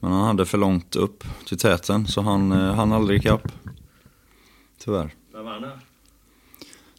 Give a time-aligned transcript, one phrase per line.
[0.00, 3.52] Men han hade för långt upp till täten så han eh, hann aldrig ikapp.
[4.78, 5.14] Tyvärr.
[5.32, 5.70] Vem vann det?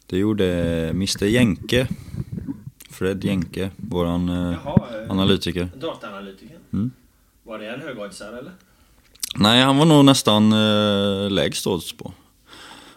[0.06, 0.46] Det gjorde
[0.90, 1.88] Mr Jenke.
[2.90, 5.68] Fred Jenke, våran eh, Jaha, eh, analytiker.
[5.80, 6.60] dataanalytikern.
[6.72, 6.90] Mm.
[7.42, 8.52] Var det en högoddsare eller?
[9.36, 12.12] Nej, han var nog nästan eh, lägst odds på.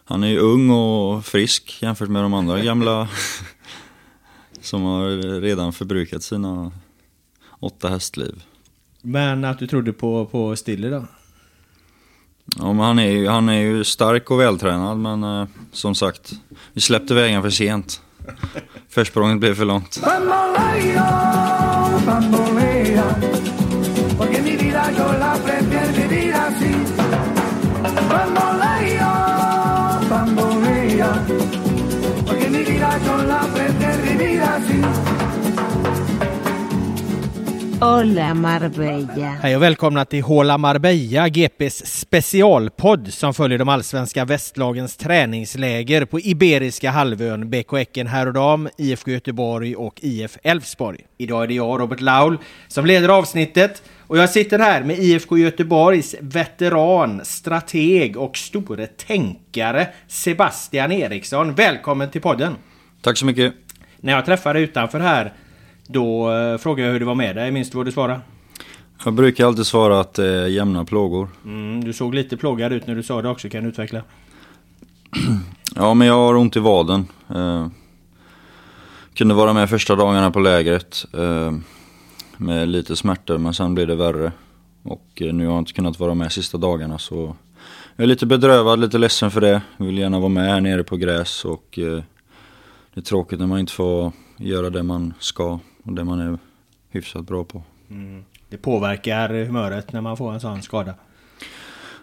[0.05, 3.07] Han är ju ung och frisk jämfört med de andra gamla
[4.61, 6.71] som har redan förbrukat sina
[7.59, 8.43] åtta hästliv.
[9.05, 11.05] Men att du trodde på, på Stiller då?
[12.57, 16.31] Ja, men han, är ju, han är ju stark och vältränad men eh, som sagt,
[16.73, 18.01] vi släppte vägen för sent.
[18.89, 19.99] Försprånget blev för långt.
[37.85, 39.37] Hola Marbella.
[39.41, 46.19] Hej och välkomna till Håla Marbella, GPs specialpodd som följer de allsvenska västlagens träningsläger på
[46.19, 50.99] Iberiska halvön, BK Häcken här och dam, IFK Göteborg och IF Elfsborg.
[51.17, 55.37] Idag är det jag, Robert Laul, som leder avsnittet och jag sitter här med IFK
[55.37, 61.53] Göteborgs veteran, strateg och store tänkare Sebastian Eriksson.
[61.53, 62.55] Välkommen till podden!
[63.01, 63.53] Tack så mycket.
[63.97, 65.33] När jag träffade utanför här
[65.87, 67.51] då eh, frågade jag hur det var med dig.
[67.51, 68.21] Minns du vad du svarade?
[69.05, 71.29] Jag brukar alltid svara att det är jämna plågor.
[71.45, 73.49] Mm, du såg lite plågad ut när du sa det också.
[73.49, 74.01] Kan du utveckla?
[75.77, 77.07] Ja, men jag har ont i vaden.
[77.35, 77.67] Eh,
[79.13, 81.53] kunde vara med första dagarna på lägret eh,
[82.37, 84.31] med lite smärtor, men sen blev det värre.
[84.83, 87.35] Och eh, nu har jag inte kunnat vara med sista dagarna så
[87.95, 89.61] jag är lite bedrövad, lite ledsen för det.
[89.77, 92.03] Jag vill gärna vara med här nere på gräs och eh,
[92.93, 96.37] det är tråkigt när man inte får göra det man ska och det man är
[96.89, 97.63] hyfsat bra på.
[98.49, 100.95] Det påverkar humöret när man får en sån skada.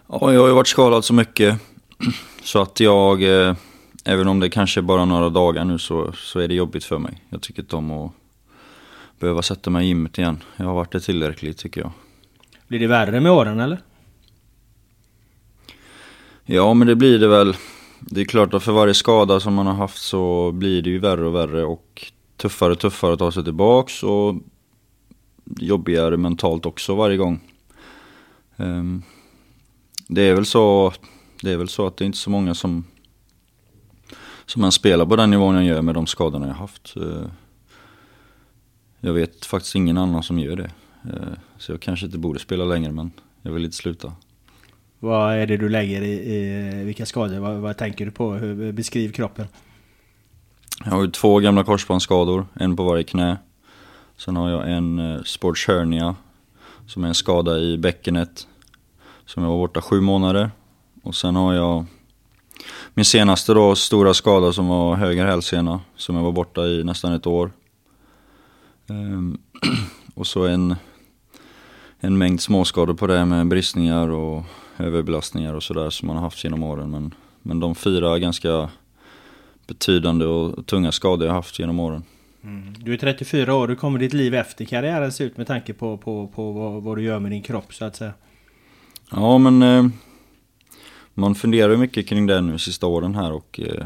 [0.07, 1.59] Ja, jag har ju varit skadad så mycket
[2.43, 3.55] så att jag, eh,
[4.05, 6.97] även om det kanske är bara några dagar nu så, så är det jobbigt för
[6.97, 7.21] mig.
[7.29, 8.11] Jag tycker inte om att
[9.19, 10.43] behöva sätta mig i gymmet igen.
[10.57, 11.91] Jag har varit det tillräckligt tycker jag.
[12.67, 13.77] Blir det värre med åren eller?
[16.45, 17.55] Ja, men det blir det väl.
[17.99, 20.99] Det är klart att för varje skada som man har haft så blir det ju
[20.99, 22.11] värre och värre och
[22.43, 24.35] tuffare och tuffare att ta sig tillbaks och
[25.45, 27.39] jobbigare mentalt också varje gång.
[28.57, 29.03] Ehm,
[30.07, 30.93] det är väl så,
[31.41, 32.83] det är väl så att det är inte så många som
[34.45, 36.95] som man spelar på den nivån jag gör med de skadorna jag haft.
[36.95, 37.27] Eh,
[38.99, 40.71] jag vet faktiskt ingen annan som gör det.
[41.03, 43.11] Eh, så jag kanske inte borde spela längre men
[43.41, 44.13] jag vill inte sluta.
[44.99, 47.39] Vad är det du lägger i, i vilka skador?
[47.39, 48.33] Vad, vad tänker du på?
[48.33, 49.47] Hur, beskriv kroppen.
[50.85, 53.37] Jag har ju två gamla korsbandsskador, en på varje knä.
[54.17, 56.15] Sen har jag en eh, sports hernia,
[56.87, 58.47] som är en skada i bäckenet.
[59.25, 60.51] Som jag var borta sju månader.
[61.03, 61.85] Och sen har jag
[62.93, 67.13] min senaste då stora skada som var höger hälsena, som jag var borta i nästan
[67.13, 67.51] ett år.
[68.89, 69.37] Ehm,
[70.15, 70.75] och så en,
[71.99, 74.43] en mängd småskador på det med bristningar och
[74.77, 76.91] överbelastningar och sådär som man har haft genom åren.
[76.91, 78.69] Men, men de fyra ganska
[79.67, 82.03] betydande och tunga skador jag haft genom åren.
[82.77, 83.67] Du är 34 år.
[83.67, 86.97] Hur kommer ditt liv efter karriären se ut med tanke på, på, på vad, vad
[86.97, 88.13] du gör med din kropp så att säga?
[89.11, 89.85] Ja men eh,
[91.13, 93.85] man funderar ju mycket kring det nu sista åren här och eh,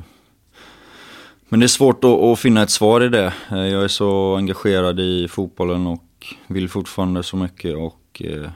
[1.50, 3.34] Men det är svårt att, att finna ett svar i det.
[3.52, 8.50] Eh, jag är så engagerad i fotbollen och vill fortfarande så mycket och eh,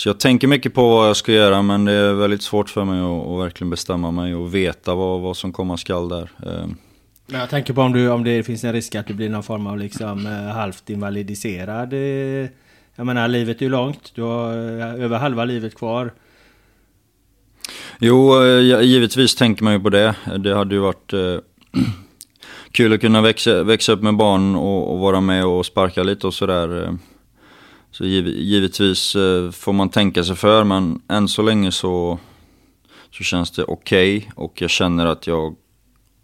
[0.00, 2.84] Så jag tänker mycket på vad jag ska göra men det är väldigt svårt för
[2.84, 6.30] mig att, att verkligen bestämma mig och veta vad, vad som komma skall där.
[6.46, 6.66] Eh,
[7.26, 9.42] Men jag tänker på om, du, om det finns en risk att du blir någon
[9.42, 11.92] form av liksom eh, halvt invalidiserad.
[11.92, 12.48] eh,
[12.96, 14.12] Jag menar livet är ju långt.
[14.14, 14.52] Du har
[15.02, 16.12] över halva livet kvar.
[17.98, 18.44] Jo,
[18.82, 20.14] givetvis tänker man ju på det.
[20.38, 21.12] Det hade ju varit
[22.72, 26.26] kul att kunna växa, växa upp med barn och, och vara med och sparka lite
[26.26, 26.98] och sådär.
[27.90, 32.18] Så giv, givetvis eh, får man tänka sig för, men än så länge så,
[33.10, 35.56] så känns det okej och jag känner att jag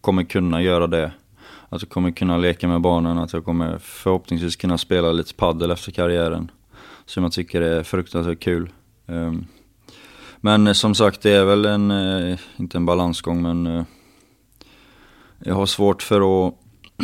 [0.01, 1.13] kommer kunna göra det.
[1.69, 5.71] Att jag kommer kunna leka med barnen, att jag kommer förhoppningsvis kunna spela lite paddel
[5.71, 6.51] efter karriären.
[7.07, 8.71] som jag tycker är fruktansvärt kul.
[9.07, 9.47] Ehm,
[10.41, 13.85] men eh, som sagt, det är väl en, eh, inte en balansgång men eh,
[15.39, 16.55] jag har svårt för att,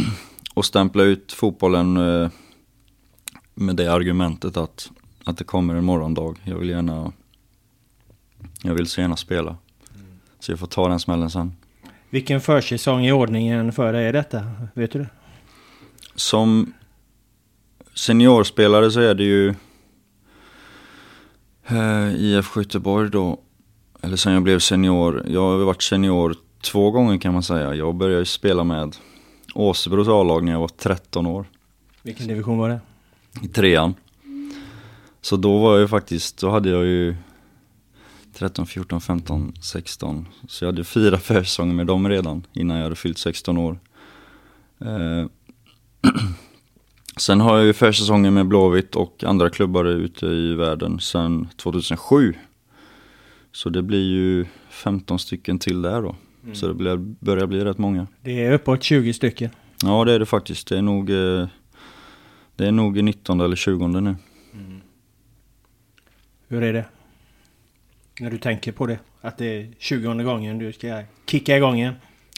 [0.55, 1.99] att stämpla ut fotbollen
[3.55, 4.91] med det argumentet att,
[5.25, 6.35] att det kommer en morgondag.
[6.45, 7.13] Jag vill gärna,
[8.63, 9.57] jag vill så gärna spela.
[10.39, 11.57] Så jag får ta den smällen sen.
[12.11, 14.43] Vilken försäsong i ordningen för dig är detta?
[14.75, 15.09] Vet du det?
[16.15, 16.73] Som
[17.95, 19.55] seniorspelare så är det ju
[21.67, 23.41] eh, IF Göteborg då,
[24.01, 25.25] eller sen jag blev senior.
[25.29, 27.75] Jag har varit senior två gånger kan man säga.
[27.75, 28.97] Jag började spela med
[29.55, 31.47] Åsebros A-lag när jag var 13 år.
[32.03, 32.81] Vilken division var det?
[33.43, 33.95] I trean.
[35.21, 37.17] Så då var jag ju faktiskt, då hade jag ju
[38.35, 40.29] 13, 14, 15, 16.
[40.49, 43.79] Så jag hade fyra försäsonger med dem redan innan jag hade fyllt 16 år.
[44.81, 45.27] Eh,
[47.17, 52.35] Sen har jag ju försäsonger med Blåvitt och andra klubbar ute i världen sen 2007.
[53.53, 56.17] Så det blir ju 15 stycken till där då.
[56.45, 56.55] Mm.
[56.55, 58.07] Så det börjar bli rätt många.
[58.21, 59.51] Det är uppåt 20 stycken.
[59.83, 60.69] Ja det är det faktiskt.
[60.69, 61.47] Det är nog, eh,
[62.57, 63.99] det är nog 19 eller 20 nu.
[63.99, 64.81] Mm.
[66.49, 66.85] Hur är det?
[68.21, 68.99] När du tänker på det?
[69.21, 71.95] Att det är 20 gången du ska kicka igång igen?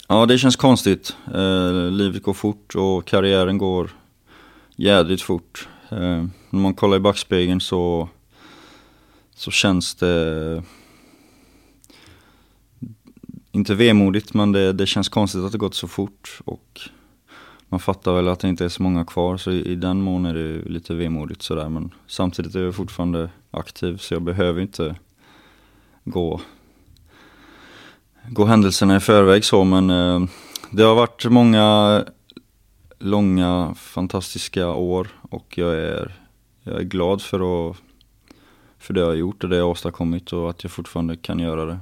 [0.08, 1.16] Ja det känns konstigt.
[1.34, 3.90] Eh, livet går fort och karriären går
[4.76, 5.69] jädrigt fort.
[5.90, 8.08] Eh, när man kollar i backspegeln så,
[9.34, 10.62] så känns det
[13.52, 16.81] inte vemodigt men det, det känns konstigt att det gått så fort och
[17.75, 20.26] man fattar väl att det inte är så många kvar så i, i den mån
[20.26, 24.97] är det lite vemodigt sådär men samtidigt är jag fortfarande aktiv så jag behöver inte
[26.05, 26.41] gå,
[28.29, 30.29] gå händelserna i förväg så men eh,
[30.71, 32.05] det har varit många
[32.99, 36.15] långa fantastiska år och jag är,
[36.62, 37.76] jag är glad för, att,
[38.79, 41.38] för det jag har gjort och det jag har åstadkommit och att jag fortfarande kan
[41.38, 41.79] göra det.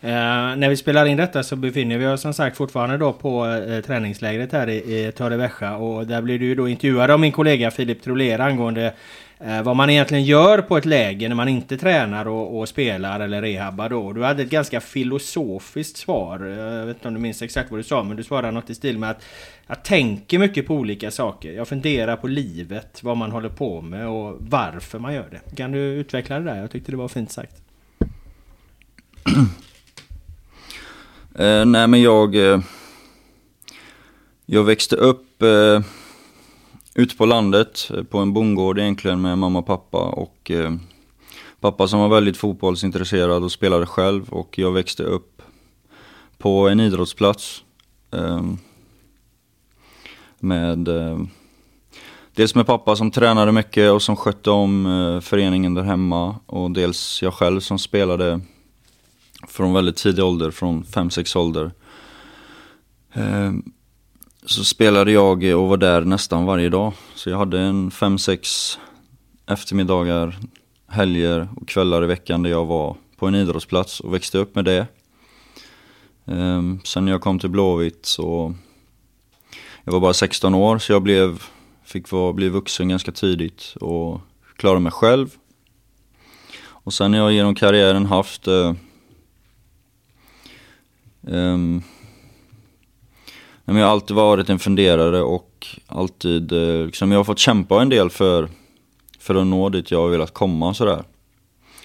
[0.00, 0.10] Eh,
[0.56, 3.80] när vi spelar in detta så befinner vi oss som sagt fortfarande då på eh,
[3.80, 8.02] träningslägret här i, i Torrevieja och där blir du då intervjuad av min kollega Filip
[8.02, 8.94] Trolera angående
[9.38, 13.20] eh, vad man egentligen gör på ett läge när man inte tränar och, och, spelar
[13.20, 14.12] eller rehabbar då.
[14.12, 16.50] Du hade ett ganska filosofiskt svar.
[16.50, 18.70] Eh, jag vet inte om du minns exakt vad du sa men du svarade något
[18.70, 19.24] i stil med att
[19.66, 21.52] jag tänker mycket på olika saker.
[21.52, 25.56] Jag funderar på livet, vad man håller på med och varför man gör det.
[25.56, 26.60] Kan du utveckla det där?
[26.60, 27.62] Jag tyckte det var fint sagt.
[31.38, 32.52] eh, nej men jag...
[32.52, 32.60] Eh,
[34.50, 35.80] jag växte upp eh,
[36.94, 40.72] ute på landet eh, på en bondgård egentligen med mamma och pappa och eh,
[41.60, 45.42] pappa som var väldigt fotbollsintresserad och spelade själv och jag växte upp
[46.38, 47.64] på en idrottsplats.
[48.12, 48.42] Eh,
[50.40, 51.18] med eh,
[52.34, 56.70] Dels med pappa som tränade mycket och som skötte om eh, föreningen där hemma och
[56.70, 58.40] dels jag själv som spelade
[59.48, 61.72] från väldigt tidig ålder, från 5-6 ålder.
[63.12, 63.52] Eh,
[64.46, 66.92] så spelade jag och var där nästan varje dag.
[67.14, 68.78] Så jag hade en 5-6
[69.46, 70.38] eftermiddagar,
[70.86, 74.64] helger och kvällar i veckan där jag var på en idrottsplats och växte upp med
[74.64, 74.86] det.
[76.26, 78.54] Eh, sen när jag kom till Blåvitt så
[79.84, 81.42] jag var bara 16 år så jag blev,
[81.84, 84.20] fick vara, bli vuxen ganska tidigt och
[84.56, 85.34] klara mig själv.
[86.66, 88.72] Och sen har jag genom karriären haft eh,
[91.28, 91.82] um,
[93.64, 97.88] jag har alltid varit en funderare och alltid, eh, liksom, jag har fått kämpa en
[97.88, 98.48] del för,
[99.18, 101.04] för att nå dit jag har velat komma och sådär.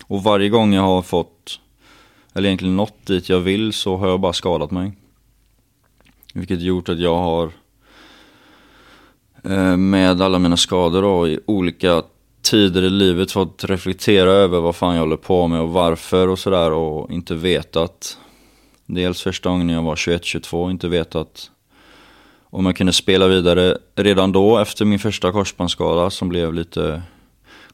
[0.08, 1.60] Och varje gång jag har fått,
[2.34, 4.92] eller egentligen nått dit jag vill så har jag bara skadat mig.
[6.34, 7.52] Vilket gjort att jag har
[9.44, 12.04] eh, med alla mina skador och i olika
[12.42, 16.40] tider i livet fått reflektera över vad fan jag håller på med och varför och
[16.40, 18.18] sådär och inte vetat.
[18.94, 21.52] Dels första gången jag var 21-22, inte vetat
[22.44, 27.04] om jag kunde spela vidare redan då efter min första korsbandsskada som blev lite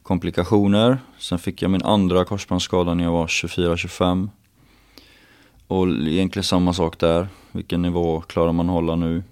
[0.02, 0.98] komplikationer.
[1.18, 4.28] Sen fick jag min andra korsbandsskada när jag var 24-25.
[5.66, 7.28] Och egentligen samma sak där.
[7.52, 9.22] Vilken nivå klarar man hålla nu?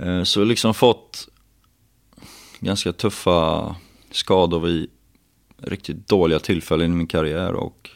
[0.00, 1.28] Eh, så liksom fått
[2.60, 3.76] ganska tuffa
[4.10, 4.90] skador vid
[5.62, 7.90] riktigt dåliga tillfällen i min karriär och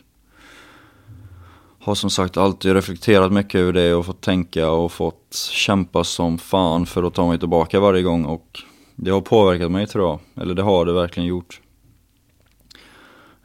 [1.81, 6.39] har som sagt alltid reflekterat mycket över det och fått tänka och fått kämpa som
[6.39, 8.63] fan för att ta mig tillbaka varje gång och
[8.97, 11.61] det har påverkat mig tror jag, eller det har det verkligen gjort.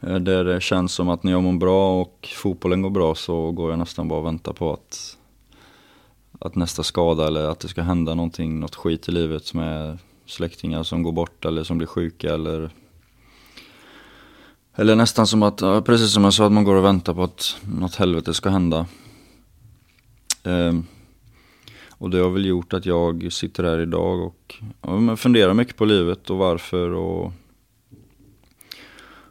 [0.00, 3.52] Eh, där det känns som att när jag mår bra och fotbollen går bra så
[3.52, 5.16] går jag nästan bara och väntar på att
[6.38, 10.82] att nästa skada eller att det ska hända någonting, något skit i livet med släktingar
[10.82, 12.70] som går bort eller som blir sjuka eller
[14.76, 17.56] eller nästan som att, precis som jag sa, att man går och väntar på att
[17.62, 18.86] något helvete ska hända.
[20.44, 20.84] Ehm,
[21.90, 25.84] och det har väl gjort att jag sitter här idag och ja, funderar mycket på
[25.84, 27.32] livet och varför och,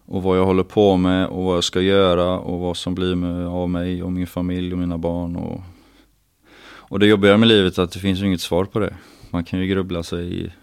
[0.05, 3.15] och vad jag håller på med och vad jag ska göra och vad som blir
[3.15, 5.35] med, av mig och min familj och mina barn.
[5.35, 5.61] Och,
[6.65, 8.95] och det jobbiga med livet är att det finns inget svar på det.
[9.29, 10.55] Man kan ju grubbla sig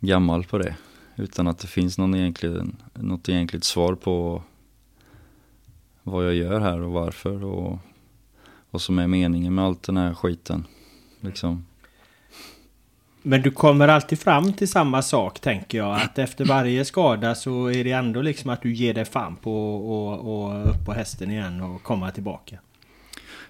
[0.00, 0.76] gammal på det.
[1.16, 4.42] Utan att det finns någon egentligen, något egentligt svar på
[6.02, 7.78] vad jag gör här och varför och
[8.70, 10.66] vad som är meningen med allt den här skiten.
[11.20, 11.64] Liksom.
[13.22, 15.96] Men du kommer alltid fram till samma sak tänker jag.
[15.96, 19.74] Att efter varje skada så är det ändå liksom att du ger dig fan på
[19.76, 22.58] och, och upp på hästen igen och komma tillbaka.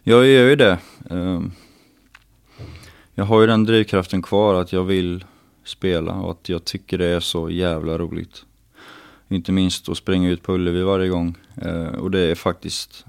[0.03, 0.79] Jag gör ju det.
[1.11, 1.53] Ehm,
[3.15, 5.25] jag har ju den drivkraften kvar att jag vill
[5.65, 8.45] spela och att jag tycker det är så jävla roligt.
[9.29, 11.35] Inte minst att springa ut på Ullevi varje gång.
[11.63, 13.05] Ehm, och det är faktiskt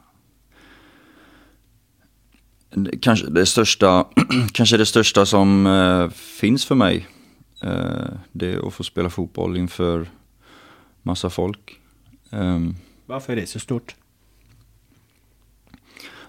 [3.01, 4.05] kanske det största,
[4.53, 7.07] kanske det största som eh, finns för mig.
[7.61, 10.09] Eh, det är att få spela fotboll inför
[11.01, 11.79] massa folk.
[12.29, 13.95] Um, Varför är det så stort?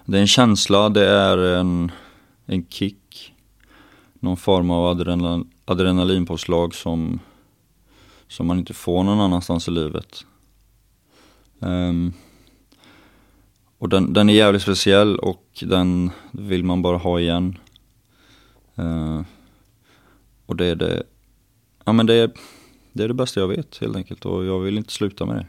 [0.05, 1.91] Det är en känsla, det är en,
[2.45, 3.33] en kick.
[4.19, 7.19] Någon form av adrenal, adrenalinpåslag som,
[8.27, 10.25] som man inte får någon annanstans i livet.
[11.59, 12.13] Um,
[13.77, 17.57] och den, den är jävligt speciell och den vill man bara ha igen.
[18.79, 19.21] Uh,
[20.45, 21.03] och det är det,
[21.85, 22.31] ja men det är,
[22.93, 25.47] det är det bästa jag vet helt enkelt och jag vill inte sluta med det.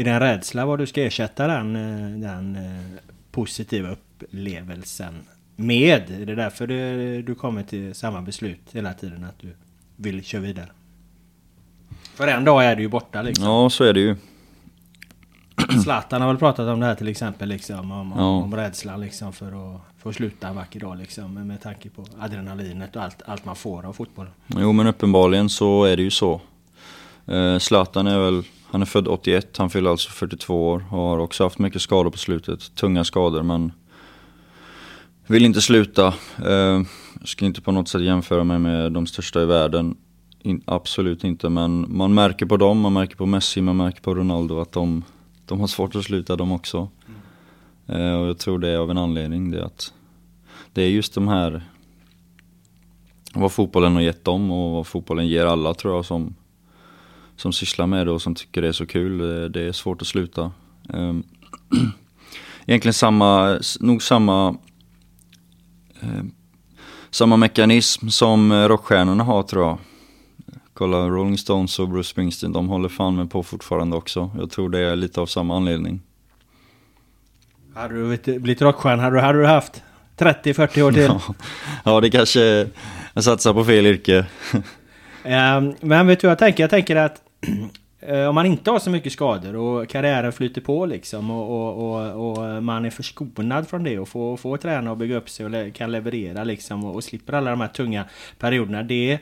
[0.00, 5.14] Är det en rädsla vad du ska ersätta den, eh, den eh, positiva upplevelsen
[5.56, 6.10] med?
[6.10, 9.56] Är det därför du, du kommer till samma beslut hela tiden att du
[9.96, 10.68] vill köra vidare?
[12.14, 13.44] För en dag är du ju borta liksom.
[13.44, 14.16] Ja, så är det ju.
[15.82, 18.24] Zlatan har väl pratat om det här till exempel liksom om, ja.
[18.24, 22.04] om rädslan liksom för att, för att sluta en vacker dag liksom med tanke på
[22.20, 24.26] adrenalinet och allt, allt man får av fotboll.
[24.46, 26.40] Jo men uppenbarligen så är det ju så.
[27.26, 31.18] Eh, Zlatan är väl, han är född 81, han fyller alltså 42 år och har
[31.18, 32.74] också haft mycket skador på slutet.
[32.74, 33.72] Tunga skador men
[35.26, 36.14] vill inte sluta.
[36.44, 36.82] Eh,
[37.20, 39.96] jag ska inte på något sätt jämföra mig med de största i världen.
[40.42, 44.14] In, absolut inte men man märker på dem, man märker på Messi, man märker på
[44.14, 45.02] Ronaldo att de
[45.46, 46.88] de har svårt att sluta de också.
[47.86, 48.00] Mm.
[48.00, 49.50] Eh, och jag tror det är av en anledning.
[49.50, 49.92] Det, att
[50.72, 51.62] det är just de här,
[53.34, 56.34] vad fotbollen har gett dem och vad fotbollen ger alla tror jag som,
[57.36, 59.18] som sysslar med det och som tycker det är så kul.
[59.18, 60.52] Det, det är svårt att sluta.
[60.88, 61.14] Eh,
[62.66, 64.56] egentligen samma, nog samma
[67.10, 69.78] samma mekanism som rockstjärnorna har tror jag.
[70.74, 74.30] Kolla Rolling Stones och Bruce Springsteen, de håller fan med på fortfarande också.
[74.38, 76.00] Jag tror det är lite av samma anledning.
[77.74, 79.82] Hade du blivit rockstjärna hade, hade du haft
[80.18, 81.02] 30-40 år till.
[81.08, 81.34] Ja,
[81.84, 82.68] ja, det kanske,
[83.14, 84.26] jag satsar på fel yrke.
[85.24, 86.62] um, men vet du jag tänker?
[86.62, 87.22] Jag tänker att
[88.06, 92.10] Eh, om man inte har så mycket skador och karriären flyter på liksom och, och,
[92.10, 95.44] och, och man är förskonad från det och får, får träna och bygga upp sig
[95.44, 98.04] och le kan leverera liksom och, och slipper alla de här tunga
[98.38, 98.82] perioderna.
[98.82, 99.18] Det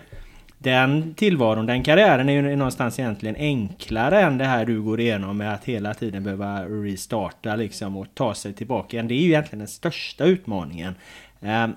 [0.59, 5.37] den tillvaron, den karriären är ju någonstans egentligen enklare än det här du går igenom
[5.37, 9.09] med att hela tiden behöva restarta liksom och ta sig tillbaka igen.
[9.09, 10.95] Det är ju egentligen den största utmaningen.
[11.41, 11.69] Eh,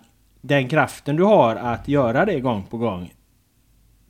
[0.41, 3.13] den kraften du har att göra det gång på gång,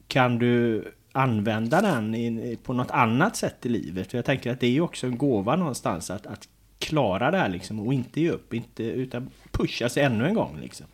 [0.07, 0.83] kan du
[1.15, 4.11] använda den på något annat sätt i livet?
[4.11, 6.47] För jag tänker att det är ju också en gåva någonstans att, att
[6.79, 10.57] klara det här liksom och inte ge upp, inte, utan pusha sig ännu en gång
[10.61, 10.85] liksom.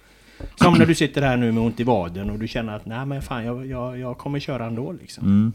[0.56, 3.06] Som när du sitter här nu med ont i vaden och du känner att nej
[3.06, 5.26] men fan jag, jag, jag kommer köra ändå liksom.
[5.26, 5.54] Mm.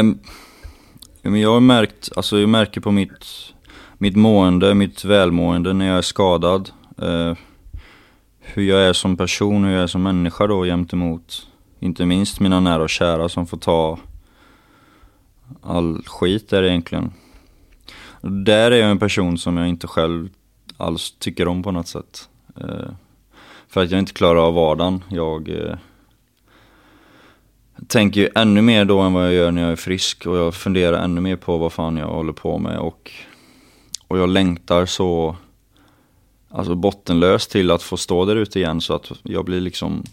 [0.00, 0.18] Um,
[1.22, 3.26] men jag har märkt, alltså jag märker på mitt,
[3.98, 6.70] mitt mående, mitt välmående när jag är skadad.
[7.02, 7.34] Uh,
[8.40, 11.49] hur jag är som person, hur jag är som människa då gentemot
[11.80, 13.98] inte minst mina nära och kära som får ta
[15.62, 17.12] all skit där egentligen.
[18.20, 20.28] Där är jag en person som jag inte själv
[20.76, 22.28] alls tycker om på något sätt.
[22.56, 22.90] Eh,
[23.68, 25.04] för att jag inte klarar av vardagen.
[25.08, 25.76] Jag eh,
[27.86, 30.54] tänker ju ännu mer då än vad jag gör när jag är frisk och jag
[30.54, 33.12] funderar ännu mer på vad fan jag håller på med och,
[34.08, 35.36] och jag längtar så
[36.48, 40.04] alltså bottenlöst till att få stå där ute igen så att jag blir liksom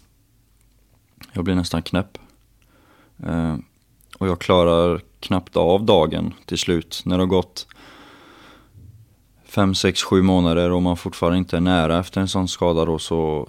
[1.32, 2.18] jag blir nästan knäpp.
[3.26, 3.56] Eh,
[4.18, 7.66] och jag klarar knappt av dagen till slut när det har gått
[9.44, 12.98] fem, sex, sju månader och man fortfarande inte är nära efter en sån skada då
[12.98, 13.48] så,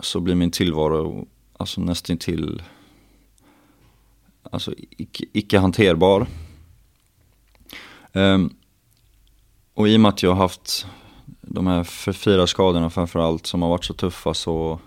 [0.00, 2.62] så blir min tillvaro alltså nästan till
[4.50, 6.26] alltså icke, icke hanterbar.
[8.12, 8.56] Um,
[9.74, 10.86] och i och med att jag har haft
[11.40, 14.80] de här fyra skadorna framförallt som har varit så tuffa så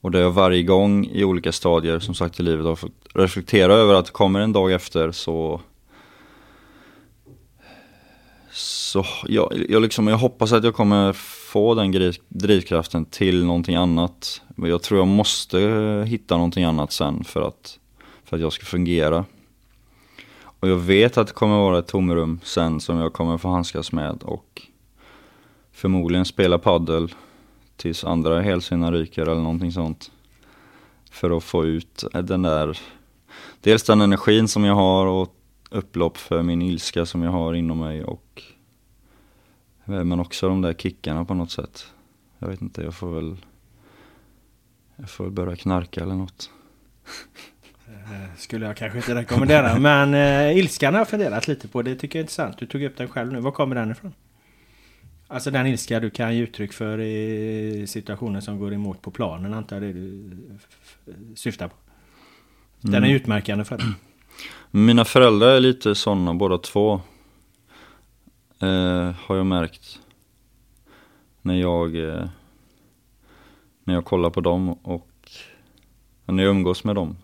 [0.00, 3.74] och det jag varje gång i olika stadier som sagt i livet har fått reflektera
[3.74, 5.60] över att det kommer en dag efter så
[8.58, 11.12] så jag, jag, liksom, jag hoppas att jag kommer
[11.52, 14.42] få den drivkraften till någonting annat.
[14.48, 15.58] Men jag tror jag måste
[16.06, 17.78] hitta någonting annat sen för att,
[18.24, 19.24] för att jag ska fungera.
[20.40, 23.92] Och jag vet att det kommer vara ett tomrum sen som jag kommer få handskas
[23.92, 24.62] med och
[25.72, 27.14] förmodligen spela paddel
[27.78, 30.10] tills andra hälsenan ryker eller någonting sånt.
[31.10, 32.78] För att få ut den där,
[33.60, 35.34] dels den energin som jag har och
[35.70, 38.42] upplopp för min ilska som jag har inom mig och
[39.84, 41.86] men också de där kickarna på något sätt.
[42.38, 43.36] Jag vet inte, jag får väl
[44.96, 46.50] jag får väl börja knarka eller något.
[47.88, 49.78] Eh, skulle jag kanske inte rekommendera.
[49.78, 51.82] Men eh, ilskan har jag funderat lite på.
[51.82, 52.58] Det tycker jag är intressant.
[52.58, 53.40] Du tog upp den själv nu.
[53.40, 54.14] Var kommer den ifrån?
[55.30, 59.54] Alltså den ilska du kan ge uttryck för i situationer som går emot på planen
[59.54, 60.36] antar jag det du
[61.34, 61.74] syftar på.
[62.80, 63.16] Den är mm.
[63.16, 63.86] utmärkande för dig.
[64.70, 67.00] Mina föräldrar är lite sådana båda två.
[68.58, 70.00] Eh, har jag märkt.
[71.42, 72.28] När jag, eh,
[73.84, 75.30] när jag kollar på dem och
[76.26, 77.16] när jag umgås med dem.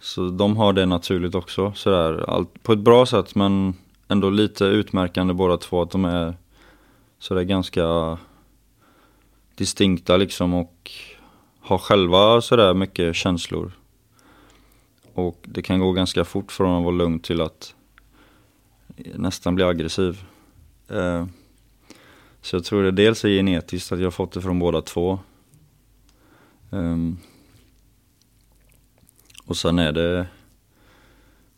[0.00, 3.74] Så de har det naturligt också sådär, allt, på ett bra sätt men
[4.08, 6.34] ändå lite utmärkande båda två att de är
[7.18, 8.18] så det är ganska
[9.54, 10.90] distinkta liksom och
[11.60, 13.72] har själva sådär mycket känslor.
[15.14, 17.74] Och det kan gå ganska fort från att vara lugn till att
[19.14, 20.24] nästan bli aggressiv.
[20.88, 21.26] Eh,
[22.40, 25.18] så jag tror det dels är genetiskt att jag har fått det från båda två.
[26.70, 27.16] Ehm,
[29.46, 30.26] och sen är det,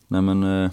[0.08, 0.70] nej men eh,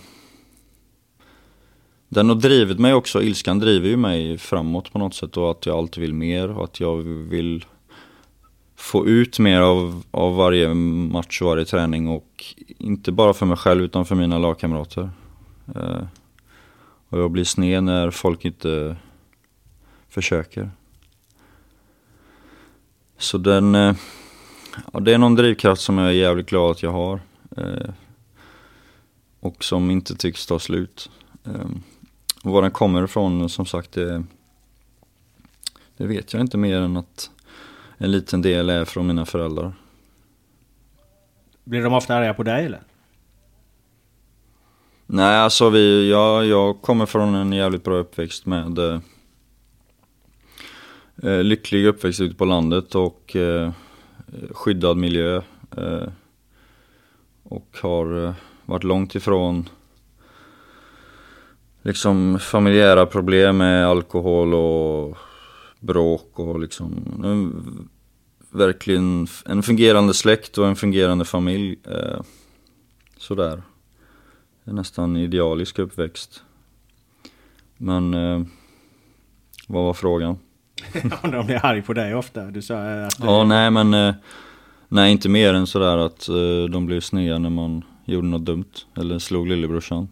[2.13, 5.66] den har drivit mig också, ilskan driver ju mig framåt på något sätt och att
[5.66, 6.98] jag alltid vill mer och att jag
[7.29, 7.66] vill
[8.75, 12.46] få ut mer av, av varje match och varje träning och
[12.77, 15.09] inte bara för mig själv utan för mina lagkamrater.
[15.75, 16.03] Eh,
[17.09, 18.96] och jag blir sned när folk inte
[20.09, 20.72] försöker.
[23.18, 23.96] Så den, eh,
[24.94, 27.20] ja, det är någon drivkraft som jag är jävligt glad att jag har.
[27.57, 27.90] Eh,
[29.40, 31.09] och som inte tycks ta slut.
[31.46, 31.81] Ehm,
[32.44, 34.24] Eh, var den kommer ifrån som sagt det,
[35.98, 37.29] det vet jag inte mer än att
[37.98, 39.74] en liten del är från mina föräldrar.
[41.64, 42.82] Blir de ofta arga på dig eller?
[45.06, 49.00] Nej alltså vi, jag, jag kommer från en jävligt bra uppväxt med eh,
[51.24, 53.72] eh lycklig uppväxt ute på landet och eh,
[54.51, 55.42] skyddad miljö.
[55.77, 56.08] Eh,
[57.44, 58.34] och har eh,
[58.66, 59.70] varit långt ifrån
[61.83, 65.17] liksom familjära problem med alkohol och
[65.79, 67.89] bråk och liksom en,
[68.50, 71.75] verkligen en fungerande släkt och en fungerande familj.
[71.87, 72.22] Eh,
[73.17, 73.63] sådär.
[74.63, 76.43] En nästan idealisk uppväxt.
[77.77, 78.41] Men eh,
[79.67, 80.37] vad var frågan?
[81.24, 82.46] Om de blir arg på dig ofta?
[82.46, 83.17] Du sa att...
[83.17, 83.27] Du...
[83.27, 84.15] Ja, nej men eh,
[84.93, 88.72] Nej inte mer än sådär att eh, de blev sneda när man gjorde något dumt.
[88.98, 90.07] Eller slog lillebrorsan.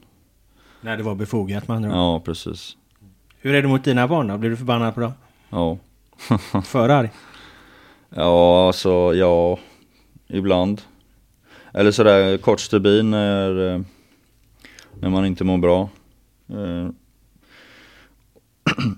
[0.81, 2.77] När det var befogat man Ja, precis.
[3.37, 4.37] Hur är det mot dina barn då?
[4.37, 5.13] Blir du förbannad på dem?
[5.49, 5.77] Ja.
[6.63, 7.09] För arg?
[8.09, 9.59] Ja, alltså ja.
[10.27, 10.81] Ibland.
[11.73, 13.81] Eller sådär kort stubin när, eh,
[14.99, 15.89] när man inte mår bra.
[16.49, 16.89] Eh,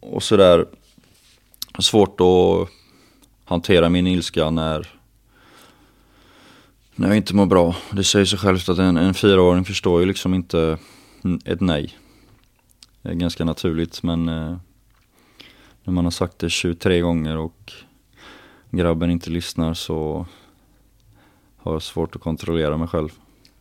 [0.00, 0.66] och sådär
[1.78, 2.68] svårt att
[3.44, 4.88] hantera min ilska när,
[7.02, 7.76] när jag inte mår bra.
[7.92, 10.78] Det säger sig självt att en, en fyraåring förstår ju liksom inte
[11.44, 11.98] ett nej.
[13.02, 14.56] Det är ganska naturligt men eh,
[15.84, 17.72] när man har sagt det 23 gånger och
[18.70, 20.26] grabben inte lyssnar så
[21.56, 23.08] har jag svårt att kontrollera mig själv.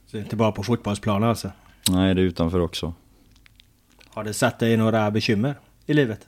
[0.06, 1.51] Så inte bara på fotbollsplanen alltså?
[1.89, 2.93] Nej, det är utanför också.
[4.10, 6.27] Har det satt dig i några bekymmer i livet?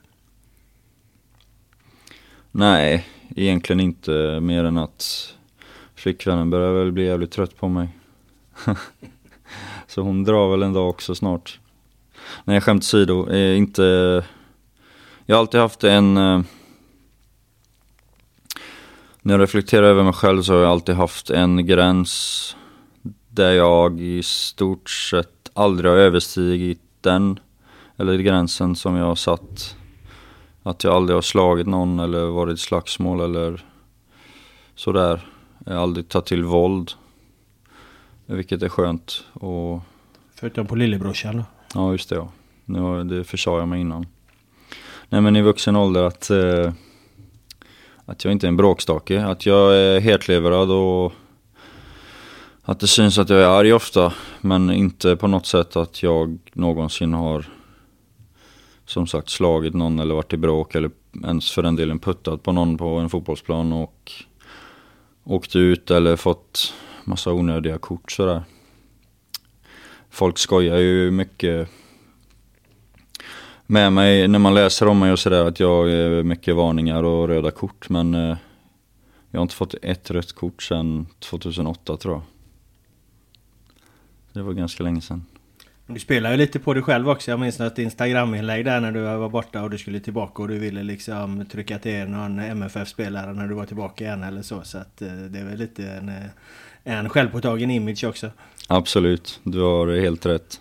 [2.50, 5.33] Nej, egentligen inte mer än att
[6.04, 7.88] flickvännen börjar väl bli jävligt trött på mig.
[9.86, 11.60] Så hon drar väl en dag också snart.
[12.44, 13.82] Nej, skämt åsido, eh, inte...
[15.26, 16.16] Jag har alltid haft en...
[16.16, 16.40] Eh,
[19.22, 22.56] när jag reflekterar över mig själv så har jag alltid haft en gräns
[23.28, 27.38] där jag i stort sett aldrig har överstigit den.
[27.96, 29.76] Eller gränsen som jag har satt.
[30.62, 33.64] Att jag aldrig har slagit någon eller varit i slagsmål eller
[34.74, 35.33] sådär.
[35.64, 36.92] Har aldrig tagit till våld.
[38.26, 39.24] Vilket är skönt.
[39.32, 39.80] Och...
[40.34, 41.42] Förutom på lillebrorsan?
[41.74, 42.28] Ja, just det ja.
[42.64, 44.06] Nu, det försade jag mig innan.
[45.08, 46.72] Nej men i vuxen ålder att, eh,
[48.04, 49.24] att jag inte är en bråkstake.
[49.24, 51.12] Att jag är hetlevrad och
[52.62, 54.12] att det syns att jag är arg ofta.
[54.40, 57.46] Men inte på något sätt att jag någonsin har
[58.86, 60.90] som sagt slagit någon eller varit i bråk eller
[61.24, 64.12] ens för den delen puttat på någon på en fotbollsplan och
[65.24, 68.42] åkt ut eller fått massa onödiga kort sådär.
[70.10, 71.68] Folk skojar ju mycket
[73.66, 77.28] med mig när man läser om mig och sådär att jag är mycket varningar och
[77.28, 78.36] röda kort men eh,
[79.30, 82.22] jag har inte fått ett rött kort sedan 2008 tror jag.
[84.32, 85.24] Det var ganska länge sedan.
[85.86, 87.30] Du spelar ju lite på dig själv också.
[87.30, 90.58] Jag minns något Instagram-inlägg där när du var borta och du skulle tillbaka och du
[90.58, 94.62] ville liksom trycka till någon MFF-spelare när du var tillbaka igen eller så.
[94.62, 96.24] Så att eh, det är väl lite en, eh,
[96.84, 98.30] en självpåtagen image också.
[98.68, 100.60] Absolut, du har helt rätt.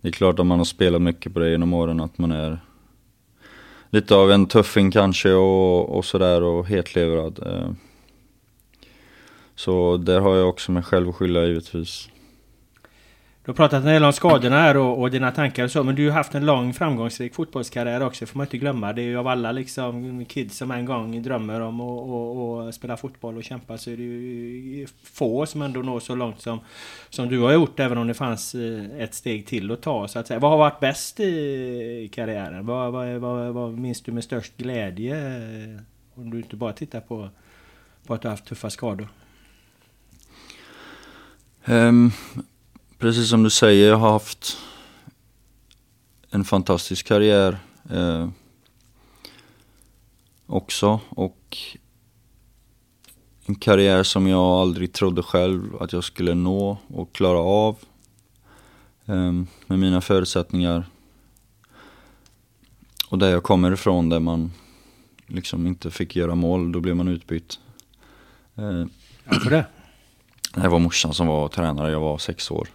[0.00, 2.58] Det är klart att man har spelat mycket på det genom åren att man är
[3.90, 7.38] lite av en tuffing kanske och, och sådär och hetlevrad.
[7.46, 7.70] Eh,
[9.54, 12.08] så där har jag också mig själv att skylla givetvis.
[13.44, 15.94] Du har pratat en del om skadorna här och, och, dina tankar och så, men
[15.94, 18.92] du har haft en lång framgångsrik fotbollskarriär också, får man inte glömma.
[18.92, 23.36] Det är ju av alla liksom kids som en gång drömmer om att spela fotboll
[23.36, 26.60] och kämpa så är det ju få som ändå når så långt som,
[27.10, 30.08] som du har gjort, även om det fanns eh, ett steg till att ta.
[30.08, 30.40] Så att säga.
[30.40, 32.66] Vad har varit bäst i karriären?
[32.66, 35.16] Vad, vad, vad, vad minns du med störst glädje?
[35.16, 35.80] Eh,
[36.14, 37.28] om du inte bara tittar på,
[38.06, 39.08] på att du har haft tuffa skador.
[41.66, 42.12] Um,
[43.04, 44.58] precis som du säger, jag har haft
[46.30, 47.58] en fantastisk karriär
[47.90, 48.28] eh,
[50.46, 51.58] också och
[53.46, 57.76] en karriär som jag aldrig trodde själv att jag skulle nå och klara av
[59.06, 59.32] eh,
[59.66, 60.86] med mina förutsättningar
[63.08, 64.52] och där jag kommer ifrån där man
[65.26, 67.58] liksom inte fick göra mål, då blev man utbytt.
[68.54, 68.84] Eh,
[69.24, 69.66] Varför det?
[70.54, 72.68] Det var morsan som var tränare, jag var sex år.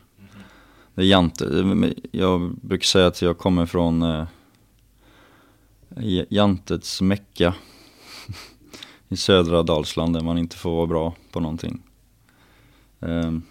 [0.96, 1.66] Det är Jante,
[2.12, 4.26] jag brukar säga att jag kommer från eh,
[6.30, 7.54] Jantets Mecka
[9.10, 11.82] i södra Dalsland där man inte får vara bra på någonting.
[13.00, 13.44] Um,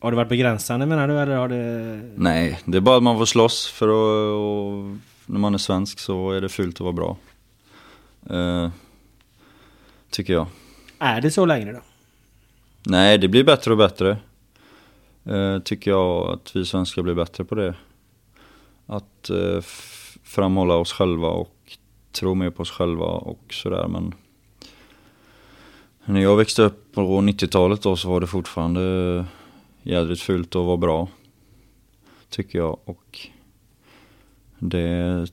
[0.00, 2.00] har det varit begränsande menar du eller har det?
[2.16, 6.30] Nej, det är bara att man får slåss för att, när man är svensk så
[6.30, 7.16] är det fult att vara bra.
[8.30, 8.70] Uh,
[10.10, 10.46] tycker jag.
[10.98, 11.80] Är det så längre då?
[12.82, 14.16] Nej, det blir bättre och bättre.
[15.30, 17.74] Eh, tycker jag att vi svenskar blir bättre på det.
[18.86, 19.60] Att eh,
[20.22, 21.78] framhålla oss själva och
[22.12, 24.14] tro mer på oss själva och sådär men
[26.04, 29.24] när jag växte upp på 90-talet då så var det fortfarande
[29.82, 31.08] jädrigt fult att vara bra.
[32.28, 33.28] Tycker jag och
[34.58, 35.26] det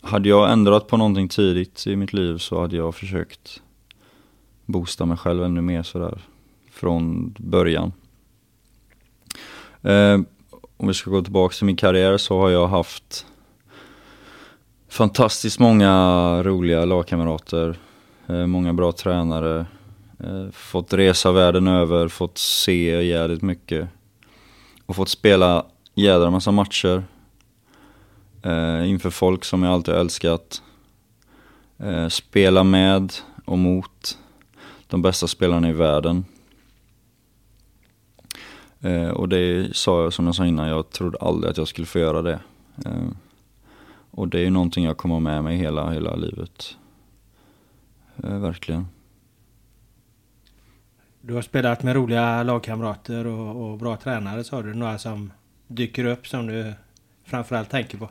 [0.00, 3.62] hade jag ändrat på någonting tidigt i mitt liv så hade jag försökt
[4.64, 6.20] boosta mig själv ännu mer sådär
[6.70, 7.92] från början.
[9.82, 10.20] Eh,
[10.76, 13.26] om vi ska gå tillbaka till min karriär så har jag haft
[14.88, 15.92] fantastiskt många
[16.42, 17.78] roliga lagkamrater,
[18.26, 19.66] eh, många bra tränare,
[20.20, 23.88] eh, fått resa världen över, fått se jävligt mycket
[24.86, 27.04] och fått spela jädra massa matcher
[28.42, 30.62] eh, inför folk som jag alltid älskat.
[31.78, 33.12] Eh, spela med
[33.44, 34.18] och mot
[34.86, 36.24] de bästa spelarna i världen.
[38.80, 41.86] Eh, och det sa jag som jag sa innan, jag trodde aldrig att jag skulle
[41.86, 42.40] få göra det.
[42.84, 43.08] Eh,
[44.10, 46.76] och det är ju någonting jag kommer med mig hela, hela livet.
[48.24, 48.86] Eh, verkligen.
[51.20, 54.74] Du har spelat med roliga lagkamrater och, och bra tränare sa du.
[54.74, 55.32] Några som
[55.66, 56.72] dyker upp som du
[57.24, 58.08] framförallt tänker på?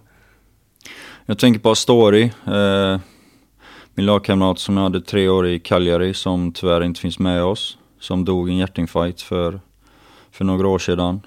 [1.26, 2.24] Jag tänker på Astori.
[2.48, 3.00] Eh,
[3.94, 7.78] min lagkamrat som jag hade tre år i Cagliari som tyvärr inte finns med oss.
[8.00, 9.60] Som dog i en hjärtinfarkt för
[10.36, 11.22] för några år sedan.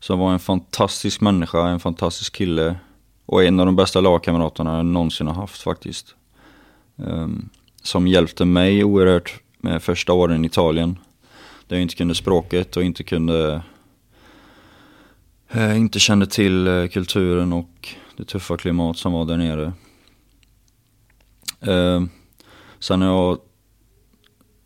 [0.00, 2.76] Som var en fantastisk människa, en fantastisk kille.
[3.26, 6.14] Och en av de bästa lagkamraterna jag någonsin har haft faktiskt.
[6.96, 7.48] Um,
[7.82, 10.98] som hjälpte mig oerhört med första åren i Italien.
[11.66, 13.62] Där jag inte kunde språket och inte kunde
[15.48, 19.72] eh, inte kände till eh, kulturen och det tuffa klimat som var där nere.
[21.60, 22.08] Ehm,
[22.78, 23.38] sen har jag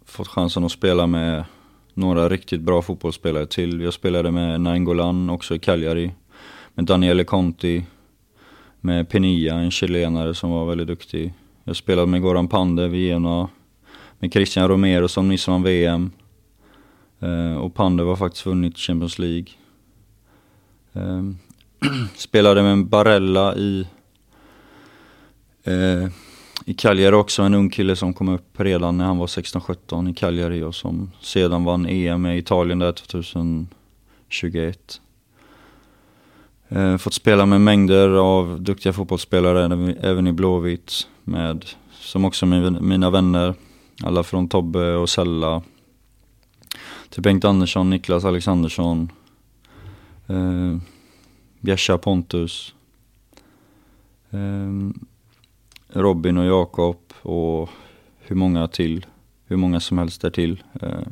[0.04, 1.44] fått chansen att spela med
[1.96, 3.80] några riktigt bra fotbollsspelare till.
[3.80, 6.12] Jag spelade med Nainggolan också i Cagliari.
[6.74, 7.84] Med Daniele Conti.
[8.80, 11.32] Med Penilla, en chilenare som var väldigt duktig.
[11.64, 13.48] Jag spelade med Goran Pandev i Genoa,
[14.18, 16.10] Med Christian Romero som nyss vann VM.
[17.20, 19.46] Eh, och Pandev var faktiskt vunnit Champions League.
[20.92, 21.38] Ehm,
[22.16, 23.86] spelade med Barella i,
[25.64, 26.08] eh,
[26.68, 30.14] i Cagliari också, en ung kille som kom upp redan när han var 16-17 i
[30.14, 35.00] Cagliari och som sedan vann EM i Italien där 2021.
[36.68, 43.10] Eh, fått spela med mängder av duktiga fotbollsspelare även i Blåvitt med, som också mina
[43.10, 43.54] vänner,
[44.02, 45.62] alla från Tobbe och Sella
[47.08, 49.12] till Bengt Andersson, Niklas Alexandersson,
[50.26, 50.76] eh,
[51.60, 52.74] Bjärsa Pontus,
[54.30, 54.70] eh,
[55.88, 57.70] Robin och Jakob och
[58.18, 59.06] hur många till,
[59.46, 60.62] hur många som helst där till.
[60.80, 61.06] Eh,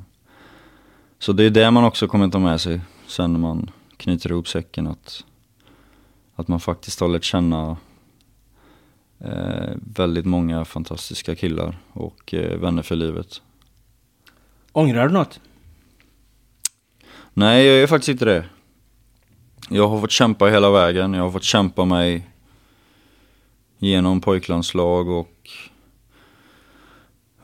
[1.18, 4.48] så det är det man också kommer ta med sig sen när man knyter ihop
[4.48, 5.24] säcken att,
[6.34, 7.76] att man faktiskt har lärt känna
[9.18, 13.42] eh, väldigt många fantastiska killar och eh, vänner för livet.
[14.72, 15.40] Ångrar du något?
[17.34, 18.44] Nej, jag gör faktiskt inte det.
[19.68, 21.14] Jag har fått kämpa hela vägen.
[21.14, 22.30] Jag har fått kämpa mig
[23.78, 25.50] genom pojklandslag och,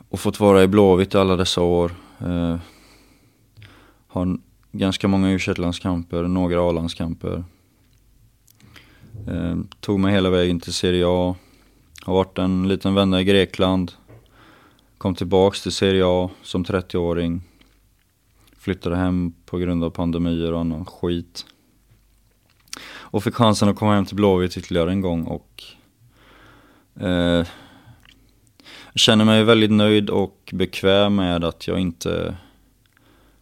[0.09, 1.93] och fått vara i Blåvitt alla dessa år.
[2.21, 2.57] Eh,
[4.07, 4.39] har
[4.73, 7.45] ganska många u landskamper några A-landskamper.
[9.29, 11.37] Eh, tog mig hela vägen till Serie A.
[12.03, 13.93] Har varit en liten vända i Grekland.
[14.99, 17.43] Kom tillbaks till Serie A som 30-åring.
[18.59, 21.47] Flyttade hem på grund av pandemier och annan skit.
[22.83, 25.65] Och fick chansen att komma hem till Blåvitt ytterligare en gång och
[27.01, 27.47] eh,
[28.95, 32.37] känner mig väldigt nöjd och bekväm med att jag inte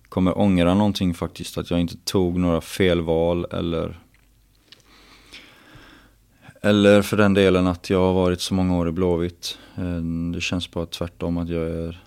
[0.08, 1.58] kommer ångra någonting faktiskt.
[1.58, 3.98] Att jag inte tog några felval eller
[6.62, 9.58] eller för den delen att jag har varit så många år i Blåvitt.
[9.76, 10.02] Eh,
[10.34, 12.02] det känns bara tvärtom att jag är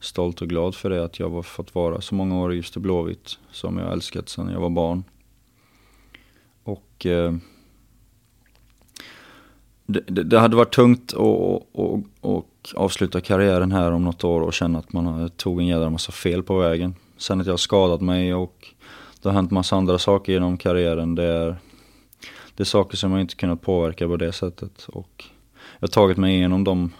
[0.00, 1.04] stolt och glad för det.
[1.04, 3.38] Att jag har fått vara så många år just i Blåvitt.
[3.50, 5.04] Som jag älskat sedan jag var barn.
[6.62, 7.34] Och eh,
[9.86, 14.92] det, det, hade varit tungt att avsluta karriären här om något år och känna att
[14.92, 16.94] man tog en jädra massa fel på vägen.
[17.16, 18.68] Sen att jag har skadat mig och
[19.22, 21.14] det har hänt massa andra saker genom karriären.
[21.14, 21.56] Det är,
[22.54, 24.84] det är saker som jag inte kunnat påverka på det sättet.
[24.88, 25.24] Och
[25.78, 26.92] jag har tagit mig igenom de,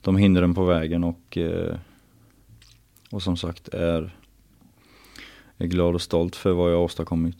[0.00, 1.76] de hindren på vägen och, eh,
[3.10, 4.16] och som sagt är,
[5.58, 7.36] är glad och stolt för vad jag har åstadkommit.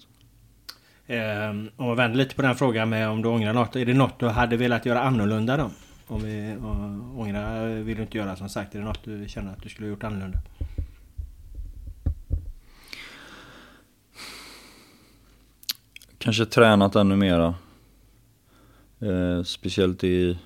[1.07, 3.77] Ehm, om man vänder lite på den frågan med om du ångrar något.
[3.77, 5.71] Är det något du hade velat göra annorlunda då?
[6.07, 6.57] Om vi
[7.17, 8.75] ångra vill du inte göra som sagt.
[8.75, 10.39] Är det något du känner att du skulle ha gjort annorlunda?
[16.19, 17.55] Kanske tränat ännu mera.
[19.01, 20.39] Eh, speciellt i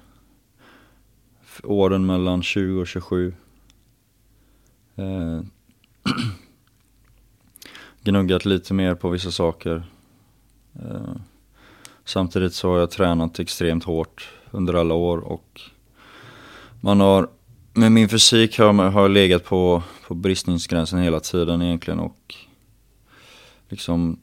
[1.64, 3.34] åren mellan 20 och 27.
[4.96, 5.40] Eh,
[8.02, 9.84] gnuggat lite mer på vissa saker.
[10.74, 11.16] Eh,
[12.04, 15.60] samtidigt så har jag tränat extremt hårt under alla år och
[16.80, 17.28] man har,
[17.72, 22.34] med min fysik har, har jag legat på, på bristningsgränsen hela tiden egentligen och
[23.68, 24.18] liksom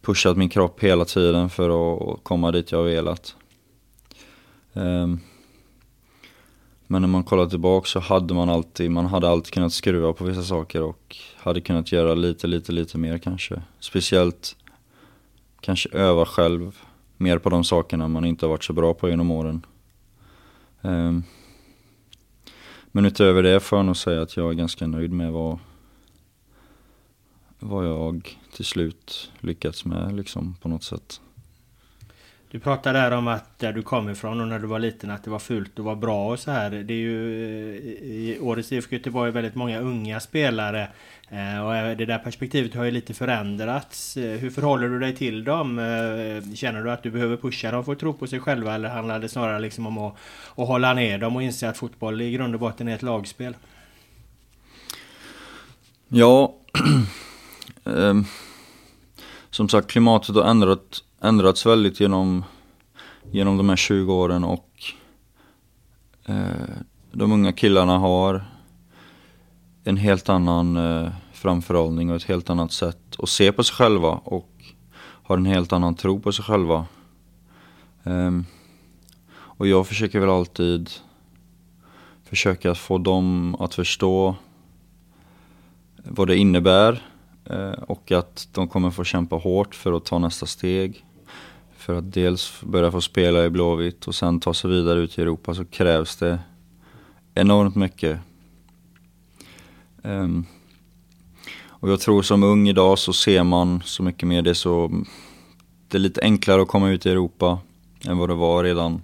[0.00, 3.36] pushat min kropp hela tiden för att komma dit jag har velat.
[4.72, 5.20] Um,
[6.86, 10.24] men när man kollar tillbaka så hade man alltid, man hade alltid kunnat skruva på
[10.24, 13.62] vissa saker och hade kunnat göra lite, lite, lite mer kanske.
[13.80, 14.56] Speciellt
[15.60, 16.78] kanske öva själv
[17.16, 19.66] mer på de sakerna man inte har varit så bra på genom åren.
[20.80, 21.24] Um,
[22.92, 25.58] men utöver det får jag nog säga att jag är ganska nöjd med vad,
[27.58, 31.20] vad jag till slut lyckats med liksom på något sätt.
[32.52, 35.24] Du pratade där om att där du kom ifrån och när du var liten att
[35.24, 36.70] det var fult och var bra och så här.
[36.70, 40.88] Det är ju eh, i årets IFK Göteborg väldigt många unga spelare.
[41.28, 44.16] Eh, och det där perspektivet har ju lite förändrats.
[44.16, 45.76] Eh, hur förhåller du dig till dem?
[46.54, 49.18] Känner du att du behöver pusha dem för att tro på sig själva eller handlar
[49.18, 50.14] det snarare liksom om att,
[50.56, 53.56] att hålla ner dem och inse att fotboll i grund och botten är ett lagspel?
[56.08, 56.54] Ja,
[57.84, 58.24] ehm,
[59.50, 62.44] som sagt klimatet har ändrat, ändrats väldigt genom,
[63.30, 64.70] genom de här 20 åren och
[66.26, 66.76] eh,
[67.12, 68.44] de unga killarna har
[69.84, 74.08] en helt annan eh, framförhållning och ett helt annat sätt att se på sig själva
[74.08, 74.50] och
[75.22, 76.86] har en helt annan tro på sig själva.
[78.02, 78.44] Um,
[79.32, 80.90] och jag försöker väl alltid
[82.24, 84.34] försöka få dem att förstå
[86.04, 87.02] vad det innebär
[87.44, 91.04] eh, och att de kommer få kämpa hårt för att ta nästa steg.
[91.90, 95.22] För att dels börja få spela i Blåvitt och sen ta sig vidare ut i
[95.22, 96.38] Europa så krävs det
[97.34, 98.18] enormt mycket
[100.02, 100.46] Um,
[101.68, 105.04] Och jag tror som ung idag så ser man så mycket mer det så,
[105.88, 107.58] det är lite enklare att komma ut i Europa
[108.04, 109.02] än vad det var redan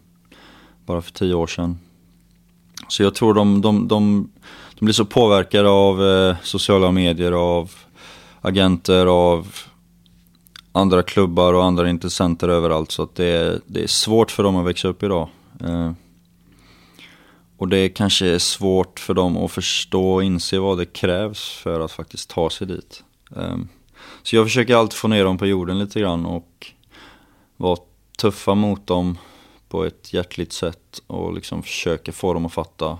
[0.84, 1.78] bara för tio år sedan.
[2.88, 4.30] Så jag tror de, de, de,
[4.78, 7.70] de blir så påverkade av eh, sociala medier, av
[8.40, 9.46] agenter, av
[10.76, 12.90] andra klubbar och andra intressenter överallt.
[12.90, 15.28] Så att det, är, det är svårt för dem att växa upp idag.
[15.60, 15.92] Eh,
[17.56, 21.80] och det kanske är svårt för dem att förstå och inse vad det krävs för
[21.80, 23.04] att faktiskt ta sig dit.
[23.36, 23.56] Eh,
[24.22, 26.72] så jag försöker alltid få ner dem på jorden lite grann och
[27.56, 27.78] vara
[28.18, 29.18] tuffa mot dem
[29.68, 32.98] på ett hjärtligt sätt och liksom försöka få dem att fatta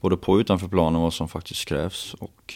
[0.00, 2.54] både på och utanför planen vad som faktiskt krävs och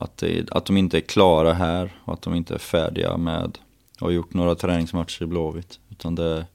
[0.00, 3.44] att, det, att de inte är klara här och att de inte är färdiga med
[3.44, 3.60] att
[4.00, 5.78] ha gjort några träningsmatcher i Blåvitt.
[5.90, 6.46] Utan det,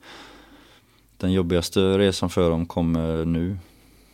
[1.17, 3.58] den jobbigaste resan för dem kommer nu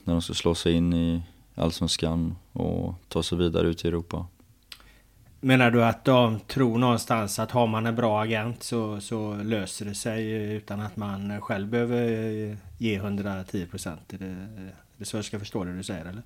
[0.04, 1.22] när de ska slå sig in i
[1.56, 4.26] Allsvenskan och ta sig vidare ut i Europa.
[5.40, 9.86] Menar du att de tror någonstans att har man en bra agent så, så löser
[9.86, 14.14] det sig utan att man själv behöver ge 110 procent?
[14.14, 16.24] Är det, är det så jag ska förstå det du säger eller?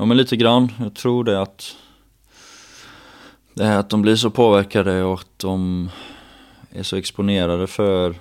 [0.00, 0.72] Ja men lite grann.
[0.80, 1.76] Jag tror det att
[3.54, 5.90] det här att de blir så påverkade och att de
[6.70, 8.14] är så exponerade för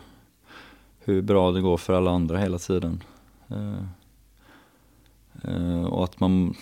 [0.99, 3.03] hur bra det går för alla andra hela tiden.
[3.49, 3.83] Eh,
[5.43, 6.55] eh, och att man,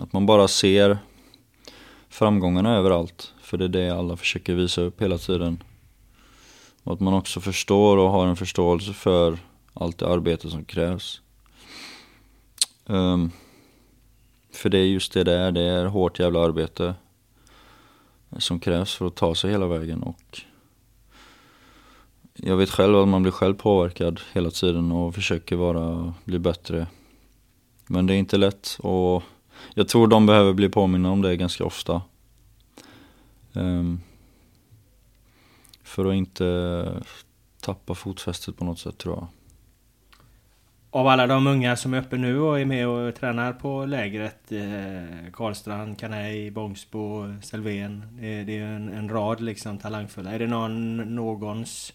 [0.00, 0.98] att man bara ser
[2.08, 3.34] framgångarna överallt.
[3.42, 5.62] För det är det alla försöker visa upp hela tiden.
[6.82, 9.38] Och att man också förstår och har en förståelse för
[9.74, 11.20] allt det arbete som krävs.
[12.86, 13.30] Um,
[14.52, 16.94] för det är just det där, det är hårt jävla arbete
[18.38, 20.40] som krävs för att ta sig hela vägen och
[22.34, 26.86] jag vet själv att man blir själv påverkad hela tiden och försöker vara, bli bättre.
[27.86, 29.22] Men det är inte lätt och
[29.74, 32.02] jag tror de behöver bli påminna om det ganska ofta.
[33.52, 34.00] Um,
[35.82, 37.02] för att inte
[37.60, 39.26] tappa fotfästet på något sätt tror jag.
[40.94, 44.52] Av alla de unga som är uppe nu och är med och tränar på lägret
[44.52, 48.04] eh, Karlstrand, Kanej, Bångsbo, Selvén.
[48.20, 50.32] Det, det är en, en, rad liksom talangfulla.
[50.32, 51.92] Är det någon, någons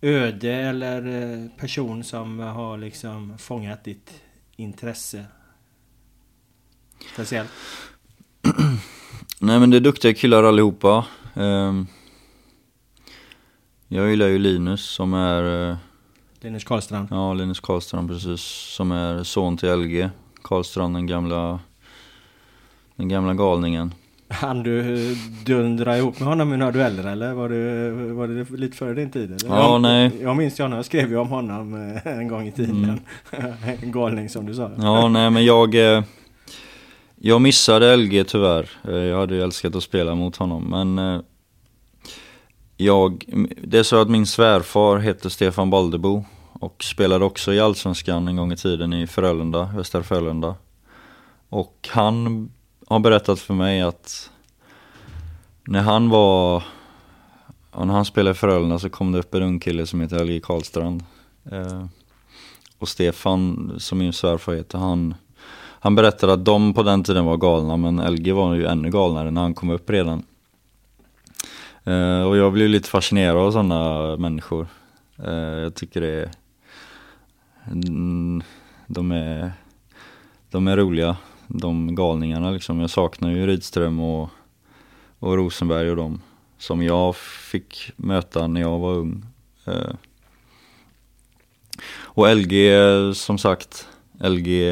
[0.00, 4.22] öde eller eh, person som har liksom fångat ditt
[4.56, 5.24] intresse?
[7.12, 7.50] Speciellt?
[9.40, 11.06] Nej men det är duktiga killar allihopa.
[11.34, 11.86] Ehm,
[13.88, 15.70] jag gillar ju Linus som är...
[15.70, 15.76] Eh,
[16.40, 17.08] Linus Karlstrand?
[17.10, 18.40] Ja, Linus Karlstrand precis.
[18.76, 20.10] Som är son till LG
[20.42, 21.60] Karlstrand, den gamla,
[22.96, 23.94] den gamla galningen.
[24.28, 27.32] Han du dundra ihop med honom i några dueller eller?
[27.32, 29.24] Var det, var det lite före din tid?
[29.24, 29.56] Eller?
[29.56, 30.10] Ja, jag, nej.
[30.22, 33.00] Jag minns ju honom, jag skrev ju om honom eh, en gång i tiden.
[33.32, 33.52] Mm.
[33.82, 34.70] en galning som du sa.
[34.78, 35.74] Ja, nej men jag...
[35.74, 36.02] Eh,
[37.20, 38.70] jag missade LG tyvärr.
[38.88, 41.22] Eh, jag hade ju älskat att spela mot honom men
[42.80, 43.24] jag,
[43.62, 48.36] det är så att min svärfar heter Stefan Baldebo och spelade också i Allsvenskan en
[48.36, 50.54] gång i tiden i Frölunda, Västra Frölunda.
[51.48, 52.48] Och han
[52.86, 54.30] har berättat för mig att
[55.64, 56.62] när han var,
[57.72, 60.40] när han spelade i Frölunda så kom det upp en ung kille som heter Helge
[60.40, 61.04] Karlstrand.
[61.52, 61.84] Eh,
[62.78, 65.14] och Stefan, som min svärfar heter, han
[65.80, 69.30] han berättade att de på den tiden var galna men LG var ju ännu galnare
[69.30, 70.22] när han kom upp redan.
[71.88, 74.66] Eh, och jag blir lite fascinerad av sådana människor.
[75.24, 76.30] Eh, jag tycker det är,
[77.66, 78.42] mm,
[78.86, 79.52] de är,
[80.50, 82.80] de är roliga, de galningarna liksom.
[82.80, 84.30] Jag saknar ju Rydström och,
[85.18, 86.22] och Rosenberg och dem
[86.58, 89.26] som jag fick möta när jag var ung.
[89.68, 89.94] Uh,
[92.00, 92.70] och LG
[93.14, 93.88] som sagt,
[94.20, 94.70] LG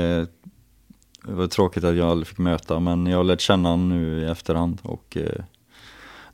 [1.26, 4.20] det var tråkigt att jag aldrig fick möta men jag har lärt känna honom nu
[4.20, 5.44] i efterhand och eh,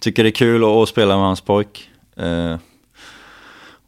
[0.03, 1.91] tycker det är kul att, spela med hans pojk.
[2.17, 2.57] Eh,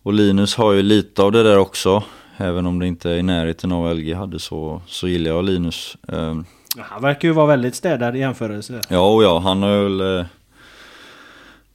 [0.02, 2.02] och Linus har ju lite av det där också.
[2.36, 5.96] Även om det inte är i närheten av LG hade så, så gillar jag Linus.
[6.08, 6.34] Eh,
[6.78, 8.80] han verkar ju vara väldigt städad i jämförelse.
[8.88, 10.18] Ja, och ja, han har väl...
[10.18, 10.26] Eh,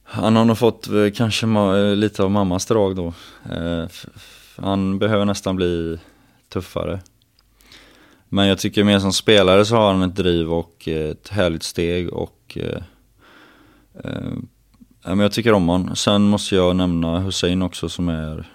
[0.04, 3.12] han har nog fått eh, kanske eh, lite av mammas drag då.
[4.56, 5.98] han behöver nästan bli
[6.48, 7.00] tuffare.
[8.32, 12.12] Men jag tycker mer som spelare så har han ett driv och ett härligt steg
[12.12, 12.82] och eh, eh,
[15.02, 15.96] men jag tycker om honom.
[15.96, 18.48] Sen måste jag nämna Hussein också som är,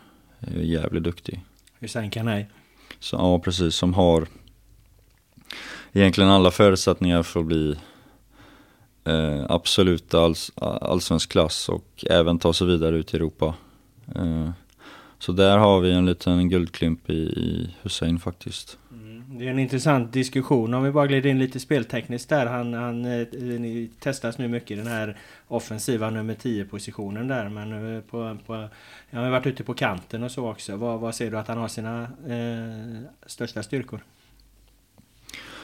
[0.55, 1.43] jävligt duktig.
[1.79, 2.45] Hussein Kanai?
[3.11, 4.27] Ja precis, som har
[5.93, 7.75] egentligen alla förutsättningar för att bli
[9.03, 13.53] eh, absolut alls, allsvensk klass och även ta sig vidare ut i Europa.
[14.15, 14.49] Eh,
[15.19, 18.77] så där har vi en liten guldklimp i, i Hussein faktiskt.
[18.91, 19.04] Mm.
[19.37, 22.45] Det är en intressant diskussion om vi bara glider in lite speltekniskt där.
[22.45, 25.17] Han, han eh, eh testas nu mycket i den här
[25.47, 27.49] offensiva nummer 10 positionen där.
[27.49, 28.53] Men eh, på, på,
[29.11, 30.75] han har varit ute på kanten och så också.
[30.75, 34.03] Vad, vad ser du att han har sina eh, största styrkor?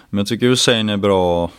[0.09, 1.51] Men jag tycker Hussein är bra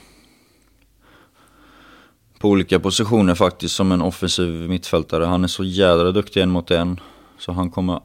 [2.39, 5.25] på olika positioner faktiskt som en offensiv mittfältare.
[5.25, 7.01] Han är så jädra duktig en mot en.
[7.39, 8.01] Så han kommer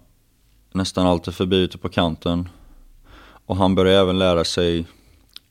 [0.71, 2.49] nästan alltid förbi ute på kanten.
[3.47, 4.85] Och han börjar även lära sig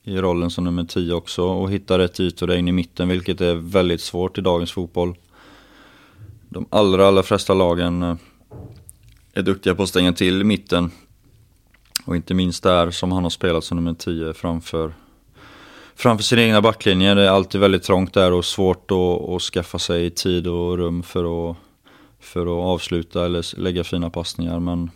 [0.03, 3.55] i rollen som nummer 10 också och hitta rätt ytor in i mitten vilket är
[3.55, 5.15] väldigt svårt i dagens fotboll.
[6.49, 8.15] De allra, allra flesta lagen eh,
[9.33, 10.91] är duktiga på att stänga till i mitten.
[12.05, 14.93] Och inte minst där som han har spelat som nummer 10 framför,
[15.95, 17.13] framför sin egna backlinje.
[17.13, 21.03] Det är alltid väldigt trångt där och svårt att, att skaffa sig tid och rum
[21.03, 21.57] för att,
[22.19, 24.59] för att avsluta eller lägga fina passningar.
[24.59, 24.91] Men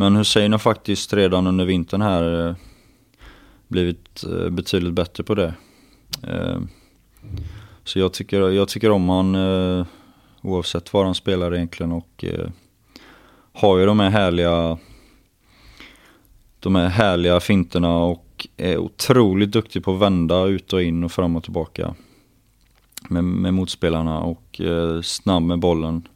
[0.00, 2.54] men Hussein har faktiskt redan under vintern här eh,
[3.68, 5.54] blivit eh, betydligt bättre på det.
[6.22, 6.60] Eh,
[7.84, 9.36] så jag tycker, jag tycker om han
[10.42, 12.24] oavsett var han spelar egentligen och
[13.52, 14.78] har ju de här härliga
[16.60, 21.12] de här härliga finterna och är otroligt duktig på att vända ut och in och
[21.12, 21.94] fram och tillbaka
[23.08, 24.60] med, med motspelarna och
[25.02, 26.08] snabb med bollen.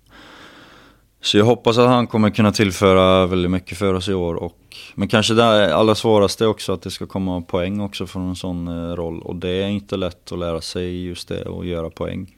[1.23, 4.35] Så jag hoppas att han kommer kunna tillföra väldigt mycket för oss i år.
[4.35, 8.37] Och, men kanske det allra svåraste också att det ska komma poäng också från en
[8.37, 9.23] sån eh, roll.
[9.23, 12.37] Och det är inte lätt att lära sig just det och göra poäng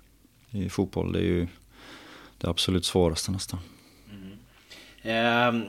[0.51, 1.13] i fotboll.
[1.13, 1.47] Det är ju
[2.39, 3.61] det absolut svåraste nästan.
[4.11, 4.33] Mm.
[5.03, 5.69] Eh,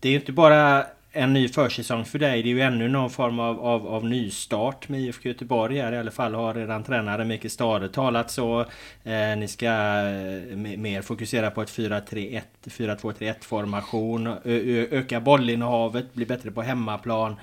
[0.00, 0.86] det är ju inte bara
[1.16, 2.42] en ny försäsong för dig.
[2.42, 5.92] Det är ju ännu någon form av, av, av nystart med IFK Göteborg här.
[5.92, 8.60] I alla fall har redan tränare Mikael Stade talat så.
[9.04, 14.26] Eh, ni ska eh, mer fokusera på ett 4-3-1, 4-2-3-1 formation.
[14.26, 17.36] Ö, öka bollinnehavet, bli bättre på hemmaplan.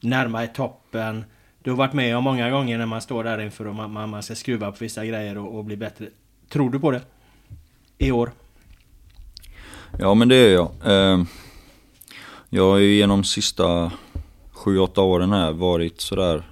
[0.00, 1.24] Närmare toppen.
[1.62, 4.22] Du har varit med om många gånger när man står där inför och man, man
[4.22, 6.06] ska skruva på vissa grejer och, och bli bättre.
[6.48, 7.00] Tror du på det?
[7.98, 8.32] I år?
[9.98, 10.50] Ja men det gör
[10.82, 10.92] jag.
[11.12, 11.24] Eh...
[12.56, 13.92] Jag har ju genom sista
[14.52, 16.42] 7-8 åren här varit sådär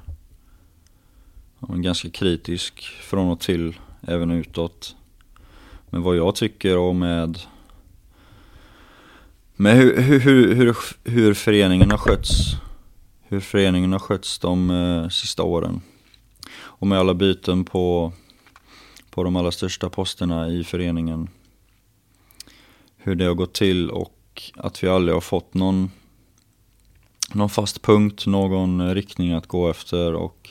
[1.60, 4.96] ganska kritisk från och till, även utåt.
[5.90, 7.38] Men vad jag tycker och med,
[9.56, 12.30] med hur, hur, hur, hur föreningen har skötts,
[13.22, 15.80] hur föreningen har skötts de eh, sista åren.
[16.54, 18.12] Och med alla byten på,
[19.10, 21.28] på de allra största posterna i föreningen.
[22.96, 24.13] Hur det har gått till och
[24.56, 25.90] att vi aldrig har fått någon,
[27.32, 30.50] någon fast punkt, någon riktning att gå efter och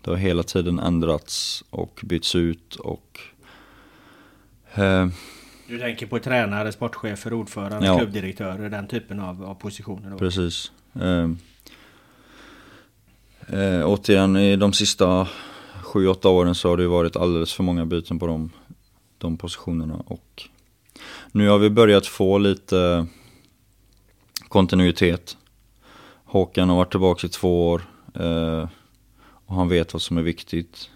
[0.00, 3.20] det har hela tiden ändrats och bytts ut och
[4.74, 5.06] eh,
[5.68, 7.98] Du tänker på tränare, sportchefer, ordförande, ja.
[7.98, 10.10] klubbdirektörer, den typen av, av positioner?
[10.10, 10.18] Då.
[10.18, 10.72] Precis.
[10.94, 11.30] Eh,
[13.58, 15.28] eh, återigen, i de sista
[15.82, 18.50] 7-8 åren så har det varit alldeles för många byten på de,
[19.18, 20.48] de positionerna och
[21.34, 23.06] nu har vi börjat få lite
[24.48, 25.36] kontinuitet.
[26.24, 27.82] Håkan har varit tillbaka i två år
[28.14, 28.68] eh,
[29.46, 30.90] och han vet vad som är viktigt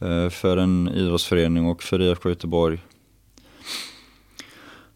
[0.00, 2.78] eh, för en idrottsförening och för IFK Göteborg.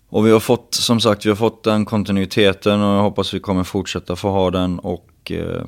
[0.09, 3.41] Och vi har fått, som sagt, vi har fått den kontinuiteten och jag hoppas vi
[3.41, 5.65] kommer fortsätta få ha den och eh,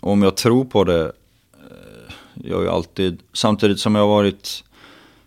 [0.00, 1.04] om jag tror på det,
[1.52, 4.64] eh, jag har ju alltid, samtidigt som jag har varit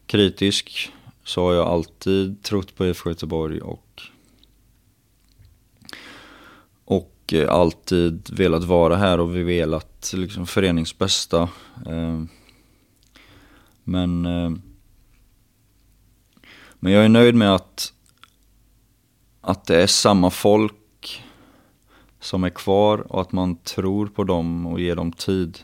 [0.06, 0.92] kritisk
[1.24, 4.02] så har jag alltid trott på IFK Göteborg och,
[6.86, 11.42] och eh, alltid velat vara här och vi velat liksom förenings bästa.
[11.86, 12.24] Eh,
[13.84, 14.52] men, eh,
[16.80, 17.94] men jag är nöjd med att,
[19.42, 21.24] att det är samma folk
[22.20, 25.60] som är kvar och att man tror på dem och ger dem tid.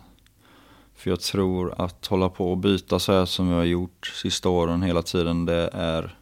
[1.00, 4.50] För jag tror att hålla på och byta så här som vi har gjort sista
[4.50, 6.18] åren hela tiden, det är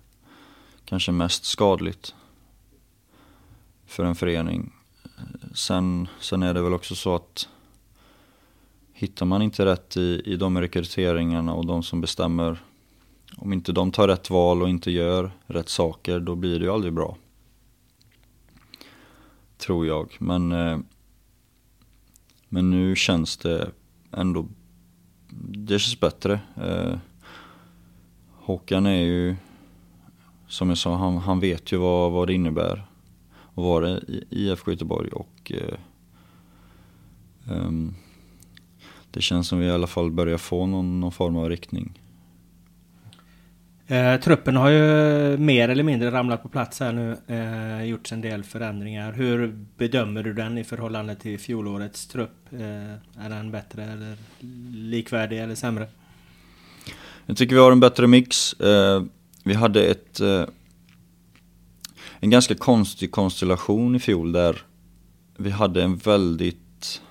[0.85, 2.15] kanske mest skadligt
[3.85, 4.73] för en förening.
[5.53, 7.49] Sen, sen är det väl också så att
[8.93, 12.63] hittar man inte rätt i, i de rekryteringarna och de som bestämmer,
[13.37, 16.71] om inte de tar rätt val och inte gör rätt saker, då blir det ju
[16.71, 17.17] aldrig bra.
[19.57, 20.79] Tror jag, men, eh,
[22.49, 23.71] men nu känns det
[24.11, 24.45] ändå
[25.41, 26.39] det känns bättre.
[26.55, 26.97] Eh,
[28.33, 29.35] Håkan är ju,
[30.47, 32.85] som jag sa, han, han vet ju vad, vad det innebär
[33.49, 35.77] att vara i IFK Göteborg och eh,
[37.49, 37.95] um,
[39.11, 41.99] det känns som vi i alla fall börjar få någon, någon form av riktning.
[43.89, 47.17] Eh, truppen har ju mer eller mindre ramlat på plats här nu.
[47.27, 49.11] Eh, gjorts en del förändringar.
[49.11, 52.53] Hur bedömer du den i förhållande till fjolårets trupp?
[52.53, 54.15] Eh, är den bättre eller
[54.73, 55.87] likvärdig eller sämre?
[57.25, 58.53] Jag tycker vi har en bättre mix.
[58.53, 59.03] Eh,
[59.43, 60.43] vi hade ett, eh,
[62.19, 64.61] en ganska konstig konstellation i fjol där
[65.37, 67.01] vi hade en väldigt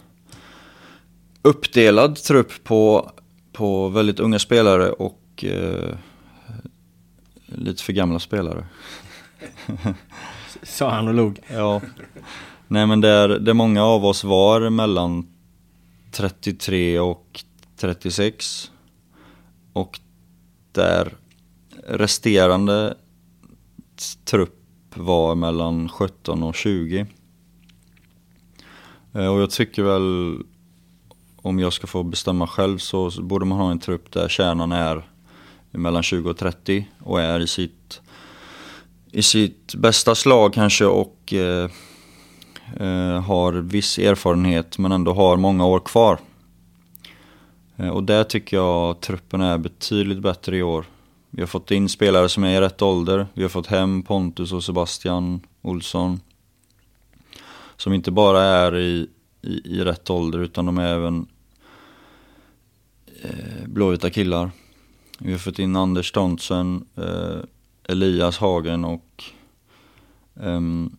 [1.43, 3.11] uppdelad trupp på,
[3.53, 5.97] på väldigt unga spelare och eh,
[7.47, 8.67] lite för gamla spelare.
[10.63, 11.41] Sa han och log.
[11.49, 11.81] Ja.
[12.69, 15.27] Nej men där, där många av oss var mellan
[16.13, 17.45] 33 och
[17.77, 18.71] 36.
[19.73, 20.01] Och
[20.73, 21.15] där
[21.87, 22.95] resterande
[24.25, 24.63] trupp
[24.95, 27.07] var mellan 17 och 20.
[29.13, 30.39] Eh, och jag tycker väl,
[31.37, 35.11] om jag ska få bestämma själv så borde man ha en trupp där kärnan är
[35.77, 38.01] mellan 20 och 30 och är i sitt,
[39.13, 41.71] i sitt bästa slag kanske och eh,
[42.81, 46.19] eh, har viss erfarenhet men ändå har många år kvar.
[47.77, 50.85] Eh, och där tycker jag truppen är betydligt bättre i år.
[51.31, 53.27] Vi har fått in spelare som är i rätt ålder.
[53.35, 56.21] Vi har fått hem Pontus och Sebastian Olsson.
[57.77, 59.09] Som inte bara är i,
[59.43, 61.27] i, i rätt ålder utan de är även
[63.23, 64.51] eh, blåvita killar.
[65.19, 67.39] Vi har fått in Anders Tonsen, eh,
[67.89, 69.25] Elias Hagen och
[70.35, 70.97] um,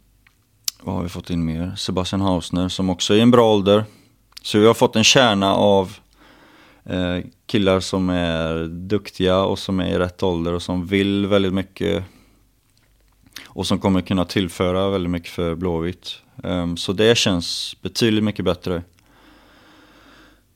[0.82, 1.76] vad har vi fått in mer?
[1.78, 3.86] Sebastian Hausner som också är i en bra ålder.
[4.42, 5.98] Så vi har fått en kärna av
[6.84, 11.54] eh, killar som är duktiga och som är i rätt ålder och som vill väldigt
[11.54, 12.04] mycket.
[13.46, 16.16] Och som kommer kunna tillföra väldigt mycket för Blåvitt.
[16.44, 18.84] Um, så det känns betydligt mycket bättre.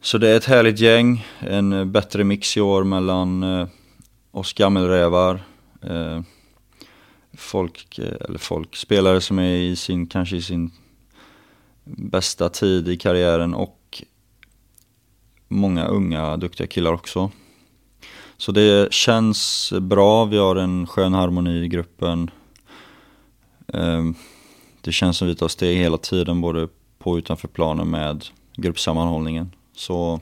[0.04, 3.68] Så det är ett härligt gäng, en eh, bättre mix i år mellan eh,
[4.32, 5.44] oss gammelrävar,
[5.82, 6.22] eh,
[7.34, 10.72] folk, eh, eller folk, spelare som är i sin, kanske i sin
[11.84, 14.04] bästa tid i karriären och
[15.48, 17.32] många unga duktiga killar också.
[18.38, 22.30] Så det känns bra, vi har en skön harmoni i gruppen.
[23.74, 24.16] Ehm,
[24.82, 26.68] det känns som vi tar steg hela tiden både
[27.00, 28.26] på och utanför planen med
[28.56, 29.52] gruppsammanhållningen.
[29.82, 30.20] Så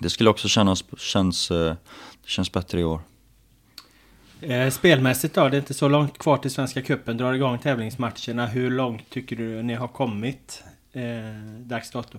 [0.00, 1.74] det skulle också kännas, känns, eh,
[2.22, 3.00] det känns bättre i år.
[4.40, 8.46] Eh, spelmässigt då, det är inte så långt kvar till Svenska Cupen drar igång tävlingsmatcherna.
[8.46, 11.02] Hur långt tycker du ni har kommit eh,
[11.58, 12.18] dags dato?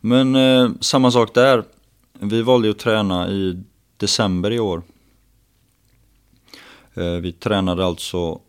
[0.00, 1.64] Men eh, samma sak där.
[2.12, 3.62] Vi valde ju att träna i
[3.96, 4.82] december i år.
[6.94, 8.40] Eh, vi tränade alltså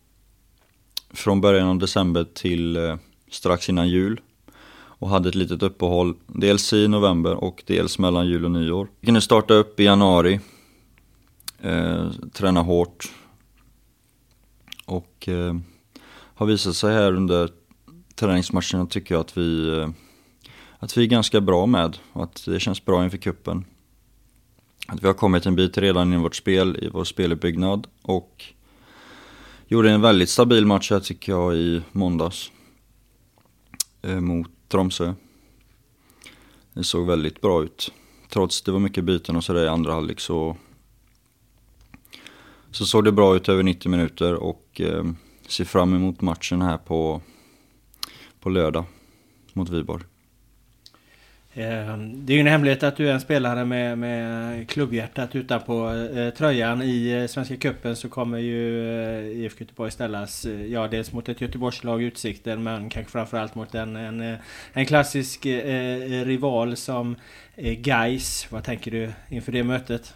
[1.13, 2.97] från början av december till eh,
[3.29, 4.21] strax innan jul
[4.99, 8.87] och hade ett litet uppehåll, dels i november och dels mellan jul och nyår.
[8.99, 10.39] Vi kunde starta upp i januari,
[11.61, 13.11] eh, träna hårt
[14.85, 15.55] och eh,
[16.11, 17.49] har visat sig här under
[18.15, 19.89] träningsmatcherna tycker jag att vi, eh,
[20.79, 23.65] att vi är ganska bra med och att det känns bra inför kuppen.
[24.87, 28.45] Att vi har kommit en bit redan i vårt spel, i vår speluppbyggnad och
[29.67, 32.51] gjorde en väldigt stabil match här tycker jag i måndags.
[34.01, 35.13] Eh, mot Tromsö.
[36.73, 37.91] Det såg väldigt bra ut.
[38.29, 40.57] Trots det var mycket byten och sådär i andra halvlek så,
[42.71, 45.03] så såg det bra ut över 90 minuter och eh,
[45.47, 47.21] ser fram emot matchen här på,
[48.39, 48.85] på lördag
[49.53, 50.03] mot Viborg.
[51.57, 55.89] Ehm, det är ju en hemlighet att du är en spelare med, med klubbhjärtat utanpå
[55.89, 56.81] eh, tröjan.
[56.81, 61.29] I eh, Svenska Cupen så kommer ju eh, IFK Göteborg ställas, eh, ja dels mot
[61.29, 64.37] ett Göteborgslag Utsikten men kanske framförallt mot en, en, eh,
[64.73, 67.15] en klassisk eh, eh, rival som
[67.55, 68.47] eh, Geis.
[68.49, 70.13] Vad tänker du inför det mötet?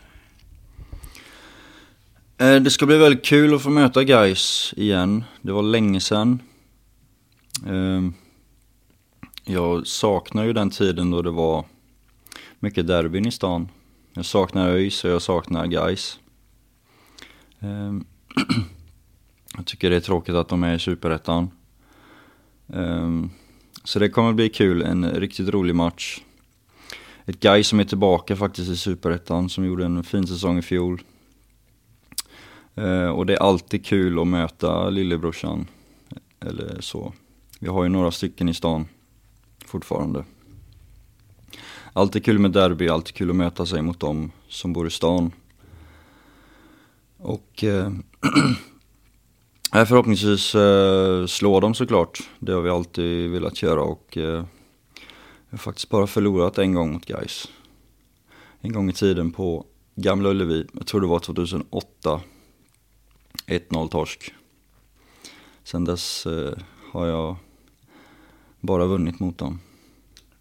[2.37, 5.23] Eh, det ska bli väldigt kul att få möta Geis igen.
[5.41, 6.39] Det var länge sedan.
[7.67, 8.13] Ehm,
[9.51, 11.65] jag saknar ju den tiden då det var
[12.59, 13.69] mycket derbyn i stan.
[14.13, 16.19] Jag saknar ÖIS och jag saknar guys.
[17.59, 18.05] Ehm,
[19.57, 21.51] jag tycker det är tråkigt att de är i Superettan.
[22.73, 23.29] Ehm,
[23.83, 26.21] så det kommer bli kul, en riktigt rolig match.
[27.25, 31.01] Ett guy som är tillbaka faktiskt i Superettan, som gjorde en fin säsong i fjol.
[32.75, 35.67] Ehm, och det är alltid kul att möta lillebrorsan,
[36.39, 37.13] eller så.
[37.59, 38.87] Vi har ju några stycken i stan
[39.69, 40.25] fortfarande.
[41.93, 45.31] Alltid kul med derby, alltid kul att möta sig mot dem som bor i stan.
[47.17, 47.91] Och eh,
[49.85, 52.19] förhoppningsvis eh, slå dem såklart.
[52.39, 54.45] Det har vi alltid velat göra och eh,
[55.49, 57.47] jag har faktiskt bara förlorat en gång mot guys.
[58.61, 59.65] En gång i tiden på
[59.95, 62.21] Gamla Ullevi, jag tror det var 2008.
[63.47, 64.33] 1-0 torsk.
[65.63, 66.57] Sen dess eh,
[66.91, 67.35] har jag
[68.59, 69.59] bara vunnit mot dem.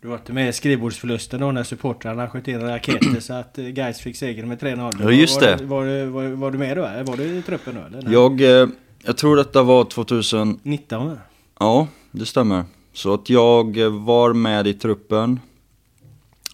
[0.00, 3.64] Du var inte med i skrivbordsförlusten då när supportrarna sköt in raketer så att eh,
[3.64, 4.96] Gais fick segern med 3-0.
[5.00, 5.56] Ja, just det.
[5.56, 6.82] Var, var, var, var du med då?
[6.82, 7.98] Var du i truppen då?
[7.98, 8.12] Eller?
[8.12, 8.68] Jag, eh,
[9.04, 11.18] jag tror detta var 2000, 19?
[11.60, 12.64] ja det stämmer.
[12.92, 15.40] Så att jag eh, var med i truppen.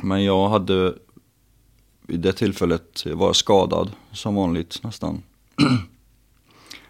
[0.02, 0.94] Men jag hade
[2.06, 5.22] vid det tillfället var jag skadad som vanligt nästan.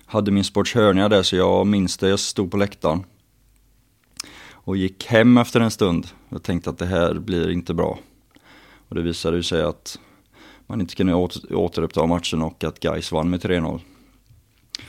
[0.07, 3.05] hade min sportshörnia där så jag minns det, jag stod på läktaren.
[4.64, 6.06] Och gick hem efter en stund.
[6.28, 7.98] Jag tänkte att det här blir inte bra.
[8.88, 9.98] Och det visade sig att
[10.66, 13.80] man inte kunde åter, återuppta matchen och att Gais vann med 3-0.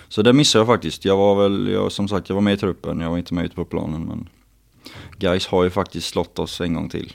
[0.08, 1.06] Så det missade jag faktiskt.
[1.06, 3.46] Jag var väl, jag, som sagt, jag var med i truppen, jag var inte med
[3.46, 4.02] ute på planen.
[4.06, 4.30] Men
[5.18, 7.14] Gais har ju faktiskt slått oss en gång till.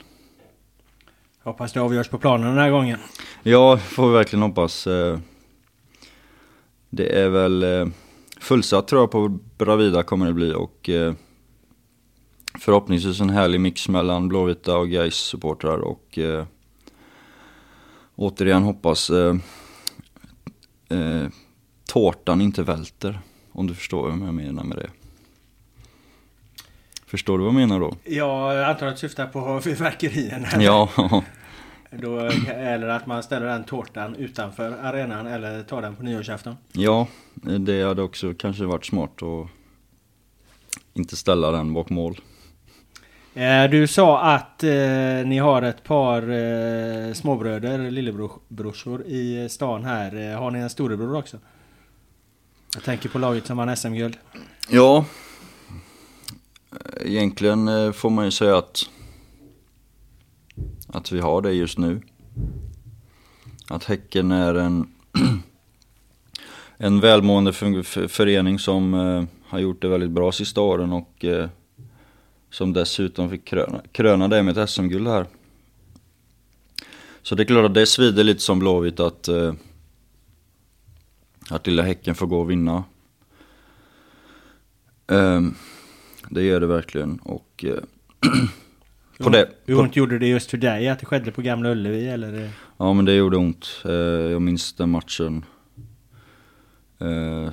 [1.43, 2.99] Hoppas det avgörs på planen den här gången.
[3.43, 4.87] Ja, får vi verkligen hoppas.
[4.87, 5.19] Eh,
[6.89, 7.87] Det är väl eh,
[8.39, 11.13] fullsatt tror jag på Bravida kommer det bli och eh,
[12.61, 16.45] förhoppningsvis en härlig mix mellan Blåvita och Gais supportrar och eh,
[18.15, 19.35] återigen hoppas eh,
[20.89, 21.27] eh,
[21.87, 23.19] tårtan inte välter.
[23.51, 24.89] Om du förstår vad jag menar med det.
[27.05, 27.95] Förstår du vad jag menar då?
[28.03, 30.47] Ja, jag antar att du syftar på fyrverkerierna.
[30.59, 30.89] Ja,
[31.91, 36.55] Då, eller att man ställer den tårtan utanför arenan eller tar den på nyårsafton.
[36.71, 37.07] ja,
[37.59, 39.47] det hade också kanske varit smart att
[40.93, 42.21] inte ställa den bak mål.
[43.33, 50.31] Eh, du sa att eh, ni har ett par eh, småbröder, lillebrorsor i stan här.
[50.31, 51.37] Eh, har ni en storebror också?
[52.73, 54.17] Jag tänker på laget som vann SM-guld.
[54.69, 55.05] Ja,
[57.01, 58.89] egentligen eh, får man ju säga att,
[60.87, 62.01] att vi har det just nu.
[63.67, 64.87] Att Häcken är en,
[66.77, 67.53] en välmående
[68.07, 71.25] förening som eh, har gjort det väldigt bra sista åren och
[72.51, 75.25] som dessutom fick kröna, kröna det med ett SM-guld här.
[77.21, 79.53] Så det är klart att det svider lite som Blåvitt att, eh,
[81.49, 82.83] att lilla Häcken får gå och vinna.
[85.07, 85.55] Ehm,
[86.29, 87.83] det gör det verkligen och eh,
[89.23, 92.07] på det, Hur ont gjorde det just för dig att det skedde på Gamla Ullevi
[92.07, 92.49] eller?
[92.77, 93.81] ja men det gjorde ont.
[93.85, 93.91] Eh,
[94.31, 95.45] jag minns den matchen.
[96.99, 97.51] Eh,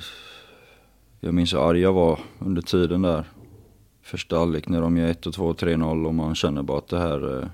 [1.19, 3.25] jag minns hur arg jag var under tiden där.
[4.09, 6.87] Första halvlek när de gör 1 och 2 och 3-0 och man känner bara att
[6.87, 7.49] det här, eh,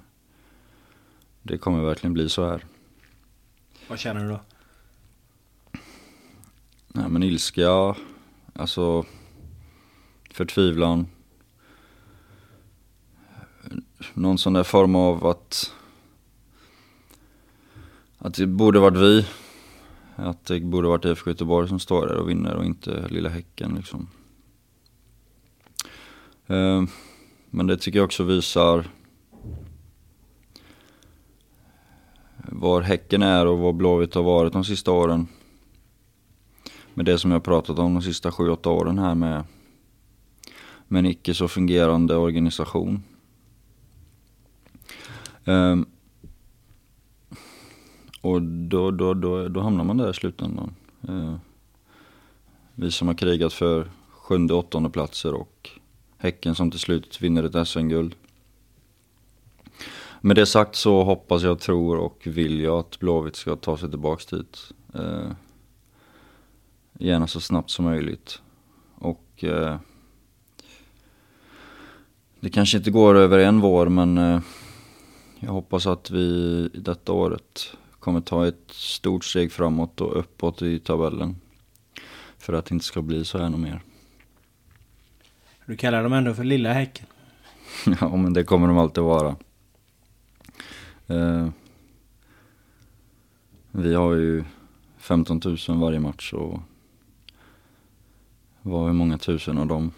[1.41, 2.65] det kommer verkligen bli så här.
[3.87, 4.39] Vad känner du då?
[6.87, 7.95] Nej men ilska,
[8.53, 9.05] alltså
[10.31, 11.07] förtvivlan.
[14.13, 15.73] Någon sån där form av att,
[18.17, 19.27] att det borde varit vi.
[20.15, 23.75] Att det borde varit IFK Göteborg som står där och vinner och inte lilla Häcken
[23.75, 24.07] liksom.
[26.47, 26.83] Eh,
[27.49, 28.85] men det tycker jag också visar
[32.37, 35.27] var Häcken är och vad Blåvitt har varit de sista åren
[36.93, 39.43] med det som jag pratat om de sista 7-8 åren här med,
[40.87, 43.03] med en icke så fungerande organisation.
[45.45, 45.85] Um,
[48.21, 50.75] och då, då, då, då hamnar man där i slutändan.
[51.09, 51.35] Uh,
[52.75, 55.69] vi som har krigat för sjunde, åttonde platser och
[56.25, 58.15] Häcken som till slut vinner ett SM-guld.
[60.21, 63.89] Med det sagt så hoppas jag, tror och vill jag att Blåvitt ska ta sig
[63.89, 64.71] tillbaks dit.
[64.93, 65.31] Eh,
[66.93, 68.41] gärna så snabbt som möjligt.
[68.95, 69.77] Och eh,
[72.39, 74.39] det kanske inte går över en vår men eh,
[75.39, 80.79] jag hoppas att vi detta året kommer ta ett stort steg framåt och uppåt i
[80.79, 81.35] tabellen.
[82.37, 83.81] För att det inte ska bli så här något mer.
[85.65, 87.05] Du kallar dem ändå för Lilla Häcken.
[88.01, 89.35] ja men det kommer de alltid vara.
[91.07, 91.47] Eh,
[93.71, 94.43] vi har ju
[94.97, 96.59] 15 000 varje match och
[98.61, 99.91] var hur många tusen av dem.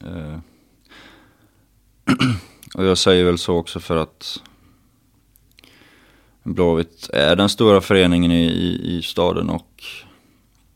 [0.00, 0.38] Eh,
[2.74, 4.42] och jag säger väl så också för att
[6.42, 9.84] Blåvitt är den stora föreningen i, i, i staden och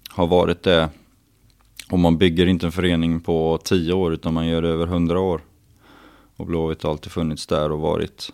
[0.08, 0.90] har varit det.
[1.94, 5.20] Och man bygger inte en förening på 10 år utan man gör det över 100
[5.20, 5.40] år.
[6.36, 8.32] Och Blåvitt har alltid funnits där och varit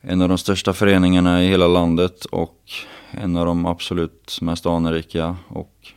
[0.00, 2.70] en av de största föreningarna i hela landet och
[3.10, 5.36] en av de absolut mest anrika.
[5.48, 5.92] Och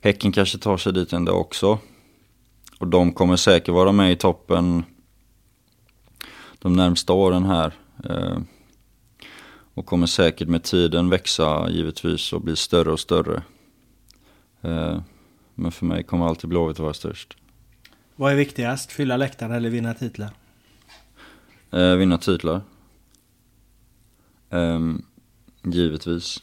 [0.00, 1.78] Häcken kanske tar sig dit ändå också.
[2.78, 4.84] Och de kommer säkert vara med i toppen
[6.58, 7.74] de närmsta åren här.
[8.04, 8.38] Eh,
[9.74, 13.42] och kommer säkert med tiden växa givetvis och bli större och större.
[14.62, 15.00] Eh,
[15.54, 17.36] men för mig kommer alltid Blåvitt vara störst.
[18.16, 18.92] Vad är viktigast?
[18.92, 20.30] Fylla läktaren eller vinna titlar?
[21.70, 22.60] Eh, vinna titlar.
[24.50, 24.80] Eh,
[25.62, 26.42] givetvis.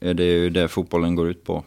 [0.00, 1.64] Eh, det är ju det fotbollen går ut på.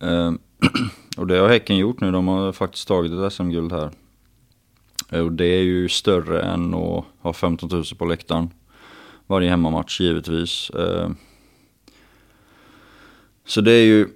[0.00, 0.32] Eh,
[1.16, 2.10] och det har Häcken gjort nu.
[2.10, 3.90] De har faktiskt tagit ett SM-guld här.
[5.10, 8.50] Eh, och det är ju större än att ha 15 000 på läktaren.
[9.26, 10.70] Varje hemmamatch givetvis.
[13.44, 14.08] Så det är ju...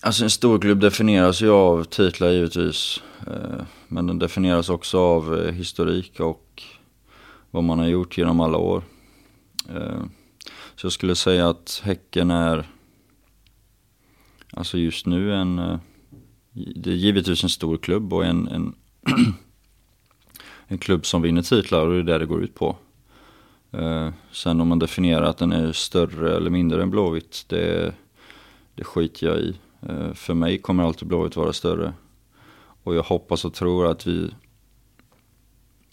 [0.00, 3.02] Alltså en storklubb definieras ju av titlar givetvis.
[3.26, 6.62] Eh, men den definieras också av eh, historik och
[7.50, 8.82] vad man har gjort genom alla år.
[9.68, 10.02] Eh,
[10.76, 12.68] så jag skulle säga att Häcken är,
[14.52, 15.56] alltså just nu en,
[16.52, 18.74] det är givetvis en stor klubb och en, en
[20.68, 22.76] en klubb som vinner titlar och det är det det går ut på.
[23.72, 27.94] Eh, sen om man definierar att den är större eller mindre än Blåvitt, det,
[28.74, 29.56] det skiter jag i.
[29.80, 31.92] Eh, för mig kommer alltid Blåvitt vara större.
[32.82, 34.30] Och jag hoppas och tror att vi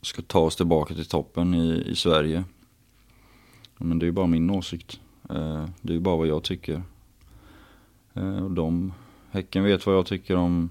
[0.01, 2.43] ska ta oss tillbaka till toppen i, i Sverige.
[3.77, 4.99] Men det är ju bara min åsikt.
[5.29, 6.83] Eh, det är ju bara vad jag tycker.
[8.13, 8.93] Eh, och de,
[9.31, 10.69] Häcken vet vad jag tycker om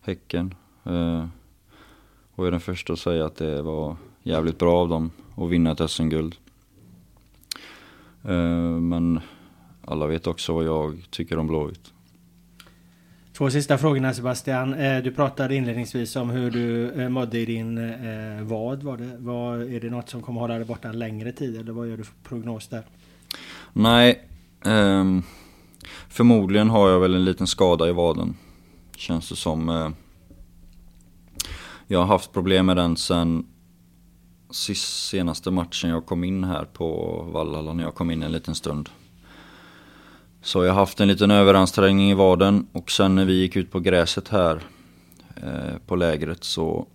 [0.00, 0.54] Häcken.
[0.84, 1.26] Eh,
[2.34, 5.50] och jag är den första att säga att det var jävligt bra av dem att
[5.50, 6.36] vinna ett SM-guld.
[8.24, 9.20] Eh, men
[9.84, 11.92] alla vet också vad jag tycker om Blåvitt.
[13.36, 14.74] Två sista frågorna Sebastian.
[14.74, 17.94] Eh, du pratade inledningsvis om hur du eh, mådde i din
[18.46, 18.82] vad.
[18.82, 21.72] Var det, var, är det något som kommer hålla dig borta en längre tid eller
[21.72, 22.82] vad gör du för prognos där?
[23.72, 24.28] Nej,
[24.64, 25.22] um,
[26.08, 28.36] förmodligen har jag väl en liten skada i vaden.
[28.96, 29.94] Känns det som.
[31.86, 33.46] Jag har haft problem med den sen
[34.50, 38.54] sist, senaste matchen jag kom in här på Vallala när jag kom in en liten
[38.54, 38.88] stund.
[40.42, 43.70] Så jag har haft en liten överansträngning i vaden och sen när vi gick ut
[43.70, 44.62] på gräset här
[45.36, 46.86] eh, på lägret så,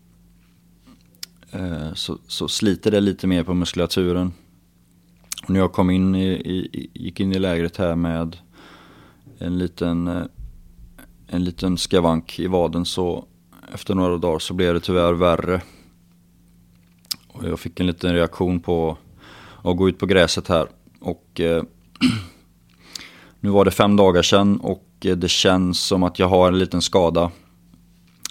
[1.52, 4.34] eh, så, så, sliter det lite mer på muskulaturen.
[5.44, 8.38] Och när jag kom in i, i, gick in i lägret här med
[9.40, 10.24] en liten, eh,
[11.28, 13.26] en liten skavank i vaden så
[13.74, 15.62] efter några dagar så blev det tyvärr värre.
[17.34, 18.98] Och jag fick en liten reaktion på
[19.64, 20.68] att gå ut på gräset här.
[21.00, 21.64] Och eh,
[23.40, 26.60] nu var det fem dagar sedan och eh, det känns som att jag har en
[26.60, 27.32] liten skada.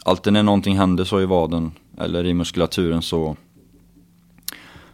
[0.05, 3.37] Alltid när någonting händer så i vaden eller i muskulaturen så,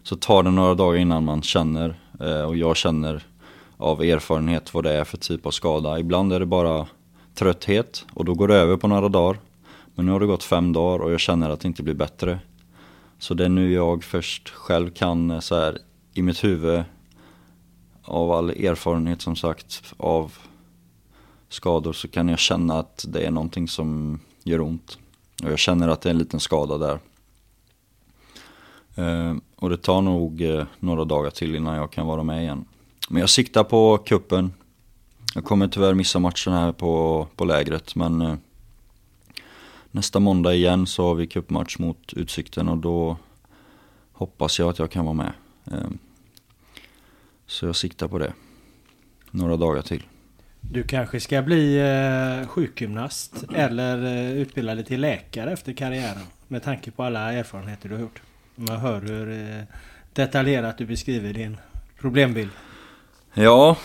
[0.02, 3.22] så tar det några dagar innan man känner eh, och jag känner
[3.76, 5.98] av erfarenhet vad det är för typ av skada.
[5.98, 6.86] Ibland är det bara
[7.34, 9.40] trötthet och då går det över på några dagar.
[9.94, 12.38] Men nu har det gått fem dagar och jag känner att det inte blir bättre.
[13.18, 15.78] Så det är nu jag först själv kan eh, så här
[16.14, 16.84] i mitt huvud
[18.02, 20.32] av all erfarenhet som sagt av
[21.48, 24.98] skador så kan jag känna att det är någonting som gör ont.
[25.42, 26.98] Och jag känner att det är en liten skada där.
[28.94, 32.64] Eh, och det tar nog eh, några dagar till innan jag kan vara med igen.
[33.08, 34.52] Men jag siktar på kuppen.
[35.34, 38.34] Jag kommer tyvärr missa matchen här på, på lägret men eh,
[39.96, 43.16] nästa måndag igen så har vi cupmatch mot Utsikten och då
[44.12, 45.32] hoppas jag att jag kan vara med.
[45.64, 45.98] Ehm,
[47.46, 48.32] så jag siktar på det.
[49.30, 50.02] Några dagar till.
[50.60, 56.26] Du kanske ska bli eh, sjukgymnast eller eh, utbilda dig till läkare efter karriären.
[56.48, 58.22] Med tanke på alla erfarenheter du har gjort.
[58.54, 59.62] Man hör hur eh,
[60.12, 61.56] detaljerat du beskriver din
[62.00, 62.50] problembild.
[63.34, 63.76] Ja,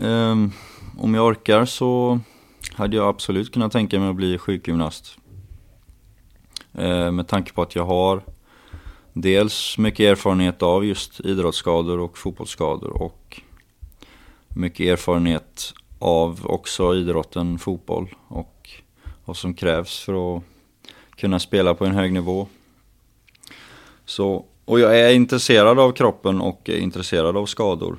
[0.00, 0.52] um,
[0.98, 2.20] om jag orkar så
[2.74, 5.18] hade jag absolut kunnat tänka mig att bli sjukgymnast.
[6.74, 8.22] Eh, med tanke på att jag har
[9.12, 13.40] dels mycket erfarenhet av just idrottsskador och fotbollsskador och
[14.48, 18.70] mycket erfarenhet av också idrotten fotboll och
[19.24, 20.42] vad som krävs för att
[21.16, 22.46] kunna spela på en hög nivå.
[24.04, 27.96] Så, och jag är intresserad av kroppen och är intresserad av skador.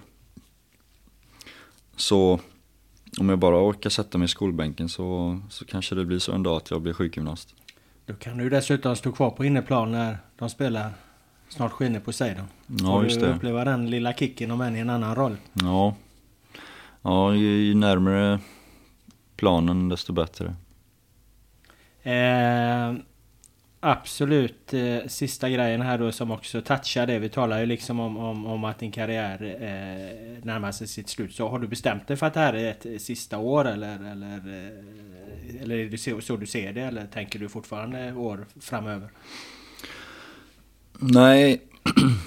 [1.95, 2.39] Så
[3.19, 6.43] om jag bara orkar sätta mig i skolbänken så, så kanske det blir så en
[6.43, 7.55] dag att jag blir sjukgymnast.
[8.05, 10.89] Då kan du dessutom stå kvar på inneplan när de spelar
[11.49, 12.43] snart skiner då.
[12.85, 13.27] Ja, just det.
[13.27, 15.37] uppleva den lilla kicken om än i en annan roll.
[15.53, 15.95] Ja,
[17.01, 18.39] ja ju, ju närmare
[19.35, 20.55] planen desto bättre.
[22.03, 22.93] Eh,
[23.79, 27.19] absolut eh, sista grejen här då som också touchar det.
[27.19, 31.35] Vi talar ju liksom om, om, om att din karriär eh, närmar sig sitt slut.
[31.35, 34.37] Så har du bestämt dig för att det här är ett sista år eller, eller,
[34.37, 34.71] eh,
[35.61, 36.81] eller är det så, så du ser det?
[36.81, 39.09] Eller tänker du fortfarande år framöver?
[40.99, 41.61] Nej,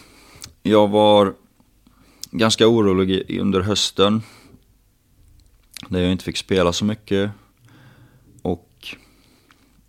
[0.62, 1.35] jag var
[2.31, 4.23] ganska orolig under hösten.
[5.89, 7.31] Där jag inte fick spela så mycket.
[8.43, 8.97] Och,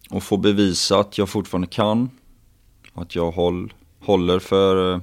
[0.10, 2.10] och få bevisa att jag fortfarande kan.
[2.94, 5.02] Att jag håll, håller för eh,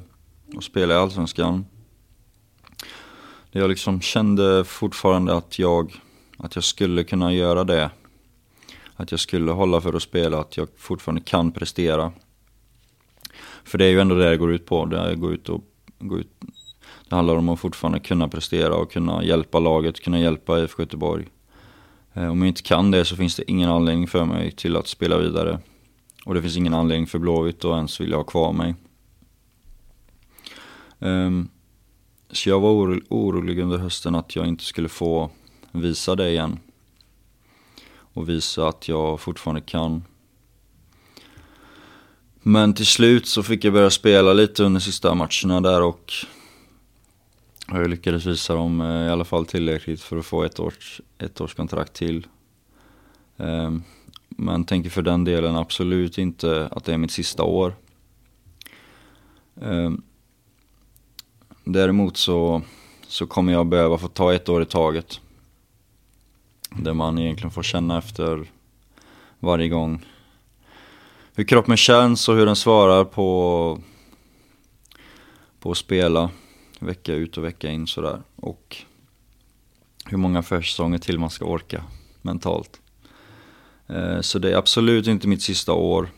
[0.57, 1.67] att spela i Allsvenskan.
[3.51, 6.01] Jag liksom kände fortfarande att jag,
[6.37, 7.91] att jag skulle kunna göra det.
[8.97, 12.13] Att jag skulle hålla för att spela, att jag fortfarande kan prestera.
[13.65, 14.85] För det är ju ändå det det går ut på.
[14.85, 15.65] Det, går ut och,
[15.99, 16.31] går ut,
[17.09, 21.27] det handlar om att fortfarande kunna prestera och kunna hjälpa laget, kunna hjälpa IFK Göteborg.
[22.15, 24.87] Eh, om jag inte kan det så finns det ingen anledning för mig till att
[24.87, 25.59] spela vidare.
[26.25, 28.75] Och det finns ingen anledning för Blåvitt att ens vilja ha kvar mig.
[30.99, 31.49] Um,
[32.31, 35.31] så jag var orolig under hösten att jag inte skulle få
[35.73, 36.59] visa det igen.
[38.17, 40.05] Och visa att jag fortfarande kan.
[42.43, 46.13] Men till slut så fick jag börja spela lite under sista matcherna där och
[47.69, 51.41] jag lyckades visa dem eh, i alla fall tillräckligt för att få ett års, ett
[51.41, 52.27] års kontrakt till.
[53.37, 53.83] Ehm,
[54.29, 57.75] men tänker för den delen absolut inte att det är mitt sista år.
[59.61, 60.03] Ehm,
[61.65, 62.63] däremot så,
[63.07, 65.21] så kommer jag behöva få ta ett år i taget.
[66.71, 68.51] Där man egentligen får känna efter
[69.41, 70.05] varje gång
[71.35, 73.81] hur kroppen känns och hur den svarar på,
[75.61, 76.31] på att spela
[76.81, 78.23] vecka ut och vecka in sådär.
[78.37, 78.77] Och
[80.05, 81.85] hur många försäsonger till man ska orka
[82.23, 82.81] mentalt.
[83.87, 86.09] Eh, så det är absolut inte mitt sista år.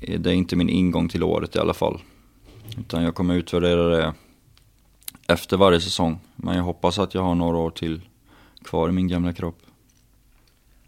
[0.00, 2.00] Eh, det är inte min ingång till året i alla fall.
[2.78, 4.14] Utan jag kommer utvärdera det
[5.26, 6.18] efter varje säsong.
[6.36, 8.00] Men jag hoppas att jag har några år till
[8.64, 9.58] kvar i min gamla kropp.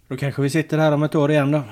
[0.09, 1.63] Då kanske vi sitter här om ett år igen då.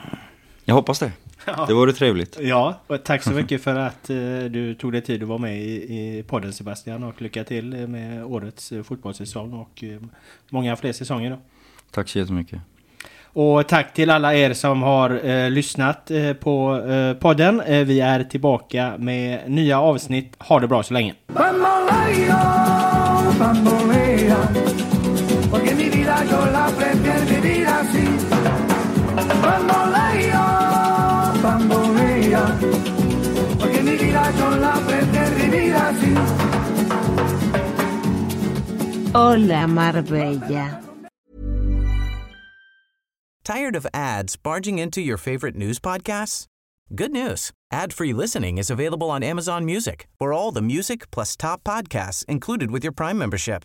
[0.65, 1.13] Jag hoppas det.
[1.47, 1.65] Ja.
[1.69, 2.39] Det vore trevligt.
[2.41, 5.63] Ja, och tack så mycket för att uh, du tog dig tid att vara med
[5.63, 7.03] i, i podden Sebastian.
[7.03, 10.01] Och lycka till med årets uh, fotbollssäsong och uh,
[10.49, 11.39] många fler säsonger då.
[11.91, 12.61] Tack så jättemycket.
[13.35, 17.61] Och tack till alla er som har eh, lyssnat eh, på eh, podden.
[17.61, 20.35] Eh, vi är tillbaka med nya avsnitt.
[20.39, 21.15] Ha det bra så länge.
[39.15, 40.83] Hola Marbella.
[43.45, 46.47] Tired of ads barging into your favorite news podcasts?
[46.95, 47.51] Good news.
[47.73, 52.71] Ad-free listening is available on Amazon Music for all the music plus top podcasts included
[52.71, 53.65] with your Prime membership.